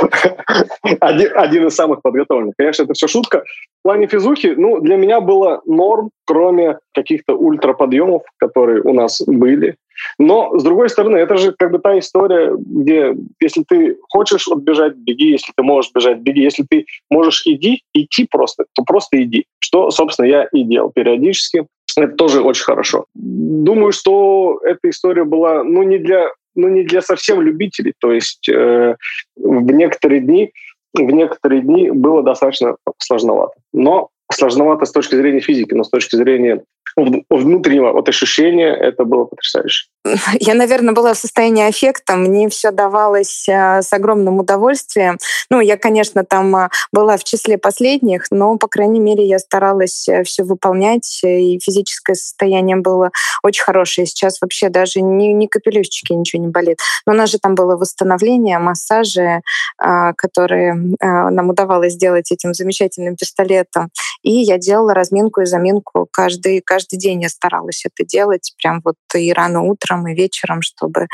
один, 1.00 1.30
один 1.34 1.66
из 1.66 1.74
самых 1.74 2.00
подготовленных. 2.02 2.54
Конечно, 2.56 2.84
это 2.84 2.94
все 2.94 3.08
шутка. 3.08 3.42
В 3.80 3.82
плане 3.82 4.06
физухи, 4.06 4.54
ну, 4.56 4.80
для 4.80 4.96
меня 4.96 5.20
было 5.20 5.60
норм, 5.66 6.10
кроме 6.26 6.78
каких-то 6.94 7.34
ультраподъемов, 7.34 8.22
которые 8.38 8.82
у 8.82 8.94
нас 8.94 9.20
были. 9.26 9.76
Но, 10.18 10.58
с 10.58 10.62
другой 10.62 10.88
стороны, 10.88 11.16
это 11.16 11.36
же 11.36 11.54
как 11.58 11.72
бы 11.72 11.78
та 11.78 11.98
история, 11.98 12.52
где 12.56 13.14
если 13.40 13.64
ты 13.66 13.96
хочешь 14.08 14.46
вот 14.46 14.60
бежать, 14.60 14.96
беги, 14.96 15.30
если 15.30 15.52
ты 15.56 15.62
можешь 15.62 15.92
бежать, 15.94 16.18
беги, 16.18 16.42
если 16.42 16.64
ты 16.68 16.86
можешь 17.10 17.42
иди, 17.46 17.82
идти 17.92 18.26
просто, 18.30 18.64
то 18.74 18.82
просто 18.84 19.22
иди. 19.22 19.46
Что, 19.58 19.90
собственно, 19.90 20.26
я 20.26 20.44
и 20.52 20.62
делал 20.64 20.90
периодически. 20.90 21.66
Это 21.96 22.14
тоже 22.14 22.42
очень 22.42 22.64
хорошо. 22.64 23.04
Думаю, 23.14 23.92
что 23.92 24.60
эта 24.64 24.90
история 24.90 25.24
была, 25.24 25.62
ну, 25.62 25.82
не 25.84 25.98
для, 25.98 26.28
ну, 26.56 26.68
не 26.68 26.82
для 26.82 27.02
совсем 27.02 27.40
любителей. 27.40 27.92
То 28.00 28.12
есть 28.12 28.48
э, 28.48 28.96
в 29.36 29.72
некоторые 29.72 30.20
дни 30.20 30.50
в 30.94 31.10
некоторые 31.10 31.62
дни 31.62 31.90
было 31.90 32.22
достаточно 32.22 32.76
сложновато. 32.98 33.54
Но 33.72 34.10
сложновато 34.32 34.86
с 34.86 34.92
точки 34.92 35.16
зрения 35.16 35.40
физики, 35.40 35.74
но 35.74 35.84
с 35.84 35.90
точки 35.90 36.16
зрения 36.16 36.62
внутреннего 36.96 37.92
вот 37.92 38.08
ощущения 38.08 38.72
это 38.74 39.04
было 39.04 39.24
потрясающе. 39.24 39.86
Я, 40.40 40.54
наверное, 40.54 40.94
была 40.94 41.14
в 41.14 41.18
состоянии 41.18 41.66
аффекта, 41.66 42.16
мне 42.16 42.48
все 42.48 42.70
давалось 42.70 43.48
а, 43.48 43.80
с 43.80 43.92
огромным 43.92 44.38
удовольствием. 44.38 45.18
Ну, 45.50 45.60
я, 45.60 45.76
конечно, 45.76 46.24
там 46.24 46.54
а, 46.56 46.70
была 46.92 47.16
в 47.16 47.24
числе 47.24 47.56
последних, 47.56 48.26
но, 48.30 48.56
по 48.58 48.68
крайней 48.68 49.00
мере, 49.00 49.26
я 49.26 49.38
старалась 49.38 50.06
э, 50.08 50.22
все 50.24 50.44
выполнять, 50.44 51.20
и 51.24 51.58
физическое 51.62 52.14
состояние 52.14 52.76
было 52.76 53.10
очень 53.42 53.64
хорошее. 53.64 54.06
Сейчас 54.06 54.40
вообще 54.40 54.68
даже 54.68 55.00
ни, 55.00 55.28
ни 55.28 55.46
капелюшечки 55.46 56.12
ничего 56.12 56.42
не 56.42 56.48
болит. 56.48 56.78
Но 57.06 57.14
у 57.14 57.16
нас 57.16 57.30
же 57.30 57.38
там 57.38 57.54
было 57.54 57.76
восстановление, 57.76 58.58
массажи, 58.58 59.40
а, 59.78 60.12
которые 60.12 60.74
нам 61.00 61.48
удавалось 61.48 61.94
сделать 61.94 62.30
этим 62.30 62.52
замечательным 62.52 63.16
пистолетом. 63.16 63.90
И 64.22 64.32
я 64.32 64.58
делала 64.58 64.94
разминку 64.94 65.42
и 65.42 65.46
заминку 65.46 66.08
каждый, 66.10 66.60
каждый 66.60 66.98
день 66.98 67.22
я 67.22 67.28
старалась 67.28 67.84
это 67.84 68.06
делать, 68.06 68.54
прям 68.58 68.80
вот 68.84 68.96
и 69.14 69.32
рано 69.32 69.62
утром, 69.62 69.93
утром 69.94 70.06
и 70.08 70.14
вечером, 70.14 70.62
чтобы, 70.62 71.06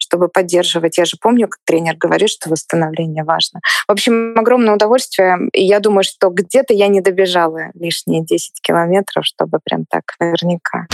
чтобы 0.00 0.28
поддерживать. 0.28 0.98
Я 0.98 1.04
же 1.04 1.16
помню, 1.20 1.48
как 1.48 1.58
тренер 1.64 1.96
говорит, 1.96 2.30
что 2.30 2.50
восстановление 2.50 3.24
важно. 3.24 3.60
В 3.86 3.92
общем, 3.92 4.34
огромное 4.36 4.74
удовольствие. 4.74 5.36
И 5.52 5.64
я 5.64 5.80
думаю, 5.80 6.04
что 6.04 6.30
где-то 6.30 6.74
я 6.74 6.88
не 6.88 7.00
добежала 7.00 7.70
лишние 7.74 8.24
10 8.24 8.60
километров, 8.60 9.24
чтобы 9.24 9.58
прям 9.64 9.84
так 9.90 10.04
наверняка. 10.20 10.86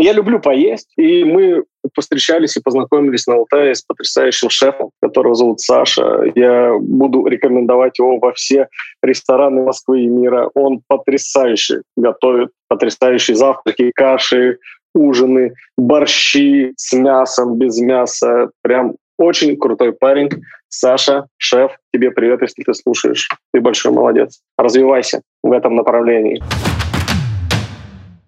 Я 0.00 0.12
люблю 0.12 0.38
поесть, 0.38 0.92
и 0.96 1.24
мы 1.24 1.64
встречались 1.98 2.56
и 2.56 2.62
познакомились 2.62 3.26
на 3.26 3.34
Алтае 3.34 3.74
с 3.74 3.82
потрясающим 3.82 4.48
шефом, 4.48 4.90
которого 5.02 5.34
зовут 5.34 5.60
Саша. 5.60 6.22
Я 6.36 6.74
буду 6.80 7.26
рекомендовать 7.26 7.98
его 7.98 8.18
во 8.18 8.32
все 8.32 8.68
рестораны 9.02 9.62
Москвы 9.62 10.02
и 10.02 10.06
мира. 10.06 10.50
Он 10.54 10.82
потрясающе 10.86 11.82
готовит, 11.96 12.50
потрясающие 12.68 13.36
завтраки, 13.36 13.90
каши, 13.92 14.58
ужины, 14.98 15.54
борщи 15.76 16.72
с 16.76 16.92
мясом, 16.92 17.58
без 17.58 17.78
мяса. 17.78 18.50
Прям 18.62 18.94
очень 19.18 19.56
крутой 19.56 19.92
парень. 19.92 20.30
Саша, 20.68 21.26
шеф, 21.36 21.72
тебе 21.92 22.10
привет, 22.10 22.42
если 22.42 22.62
ты 22.62 22.74
слушаешь. 22.74 23.28
Ты 23.52 23.60
большой 23.60 23.92
молодец. 23.92 24.40
Развивайся 24.56 25.22
в 25.42 25.52
этом 25.52 25.76
направлении. 25.76 26.42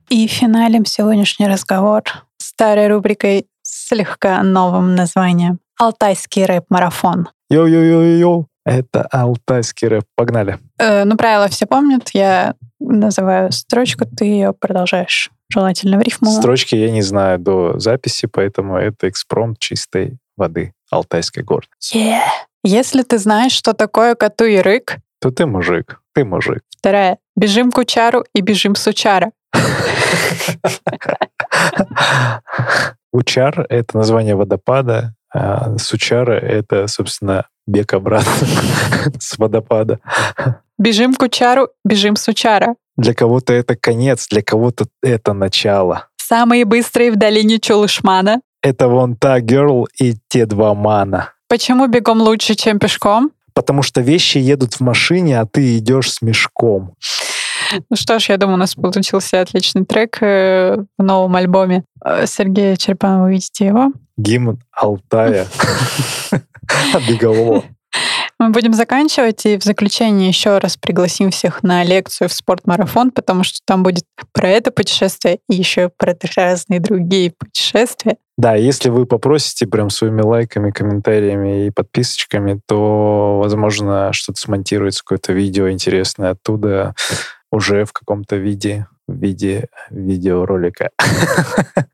И 0.08 0.26
финалем 0.26 0.84
сегодняшний 0.84 1.46
разговор 1.46 2.02
старой 2.38 2.88
рубрикой 2.88 3.46
с 3.62 3.88
слегка 3.88 4.42
новым 4.42 4.94
названием 4.94 5.60
«Алтайский 5.78 6.44
рэп-марафон». 6.44 7.28
Йо-йо-йо-йо, 7.50 8.44
это 8.64 9.06
алтайский 9.10 9.88
рэп. 9.88 10.04
Погнали. 10.16 10.58
Э, 10.78 11.04
ну, 11.04 11.16
правила 11.16 11.48
все 11.48 11.66
помнят. 11.66 12.10
Я 12.12 12.54
называю 12.78 13.52
строчку, 13.52 14.04
ты 14.04 14.24
ее 14.24 14.52
продолжаешь. 14.52 15.30
Желательно 15.52 15.98
в 15.98 16.02
рифму. 16.02 16.30
Строчки 16.30 16.74
я 16.74 16.90
не 16.90 17.02
знаю 17.02 17.38
до 17.38 17.78
записи, 17.78 18.26
поэтому 18.26 18.76
это 18.76 19.08
экспромт 19.08 19.58
чистой 19.58 20.18
воды 20.36 20.72
Алтайской 20.90 21.42
горы. 21.42 21.66
Yeah. 21.92 22.20
Если 22.62 23.02
ты 23.02 23.18
знаешь, 23.18 23.52
что 23.52 23.72
такое 23.72 24.14
коту 24.14 24.44
и 24.44 24.58
рык, 24.58 24.98
то 25.20 25.30
ты 25.30 25.46
мужик. 25.46 26.00
Ты 26.14 26.24
мужик. 26.24 26.62
Вторая. 26.78 27.18
Бежим 27.36 27.70
к 27.72 27.78
учару 27.78 28.24
и 28.34 28.40
бежим 28.40 28.74
с 28.74 28.86
учара. 28.86 29.32
Учар— 33.12 33.66
это 33.68 33.96
название 33.96 34.36
водопада, 34.36 35.14
а 35.32 35.76
Сучара— 35.78 36.32
это, 36.40 36.86
собственно, 36.86 37.48
бег 37.70 37.94
обратно 37.94 38.32
с 39.18 39.38
водопада. 39.38 40.00
Бежим 40.78 41.14
к 41.14 41.22
Учару, 41.22 41.68
бежим 41.84 42.16
с 42.16 42.28
Учара. 42.28 42.74
Для 42.96 43.14
кого-то 43.14 43.52
это 43.52 43.76
конец, 43.76 44.28
для 44.28 44.42
кого-то 44.42 44.86
это 45.02 45.32
начало. 45.32 46.08
Самые 46.16 46.64
быстрые 46.64 47.12
в 47.12 47.16
долине 47.16 47.58
Чулышмана. 47.58 48.40
Это 48.62 48.88
вон 48.88 49.16
та 49.16 49.40
герл 49.40 49.88
и 49.98 50.16
те 50.28 50.46
два 50.46 50.74
мана. 50.74 51.32
Почему 51.48 51.86
бегом 51.86 52.20
лучше, 52.20 52.54
чем 52.54 52.78
пешком? 52.78 53.30
Потому 53.54 53.82
что 53.82 54.00
вещи 54.00 54.38
едут 54.38 54.74
в 54.74 54.80
машине, 54.80 55.40
а 55.40 55.46
ты 55.46 55.78
идешь 55.78 56.12
с 56.12 56.22
мешком. 56.22 56.94
Ну 57.72 57.96
что 57.96 58.18
ж, 58.18 58.30
я 58.30 58.36
думаю, 58.36 58.56
у 58.56 58.58
нас 58.58 58.74
получился 58.74 59.40
отличный 59.40 59.84
трек 59.84 60.18
э, 60.20 60.76
в 60.98 61.02
новом 61.02 61.36
альбоме 61.36 61.84
э, 62.04 62.26
Сергея 62.26 62.76
Черпанова. 62.76 63.24
Вы 63.24 63.32
видите 63.32 63.66
его? 63.66 63.92
Гимн 64.16 64.60
Алтая. 64.72 65.46
Бегового. 67.08 67.64
Мы 68.38 68.50
будем 68.50 68.72
заканчивать, 68.72 69.44
и 69.44 69.58
в 69.58 69.64
заключение 69.64 70.28
еще 70.28 70.56
раз 70.58 70.78
пригласим 70.78 71.30
всех 71.30 71.62
на 71.62 71.84
лекцию 71.84 72.28
в 72.28 72.32
спортмарафон, 72.32 73.10
потому 73.10 73.44
что 73.44 73.58
там 73.66 73.82
будет 73.82 74.04
про 74.32 74.48
это 74.48 74.70
путешествие 74.70 75.40
и 75.50 75.56
еще 75.56 75.90
про 75.90 76.16
разные 76.36 76.80
другие 76.80 77.32
путешествия. 77.38 78.16
Да, 78.38 78.54
если 78.54 78.88
вы 78.88 79.04
попросите 79.04 79.66
прям 79.66 79.90
своими 79.90 80.22
лайками, 80.22 80.70
комментариями 80.70 81.66
и 81.66 81.70
подписочками, 81.70 82.58
то, 82.66 83.40
возможно, 83.42 84.14
что-то 84.14 84.40
смонтируется, 84.40 85.02
какое-то 85.04 85.34
видео 85.34 85.68
интересное 85.70 86.30
оттуда 86.30 86.94
уже 87.50 87.84
в 87.84 87.92
каком-то 87.92 88.36
виде, 88.36 88.86
в 89.08 89.14
виде 89.14 89.68
видеоролика. 89.90 90.90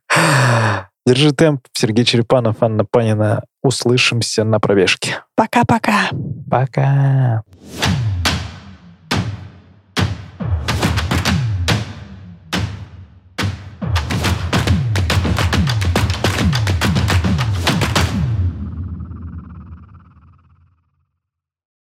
Держи 1.06 1.32
темп. 1.32 1.66
Сергей 1.72 2.04
Черепанов, 2.04 2.56
Анна 2.60 2.84
Панина. 2.84 3.44
Услышимся 3.62 4.44
на 4.44 4.58
пробежке. 4.60 5.22
Пока-пока. 5.36 6.10
Пока. 6.50 6.82
-пока. 6.82 7.42
Пока. 7.80 8.05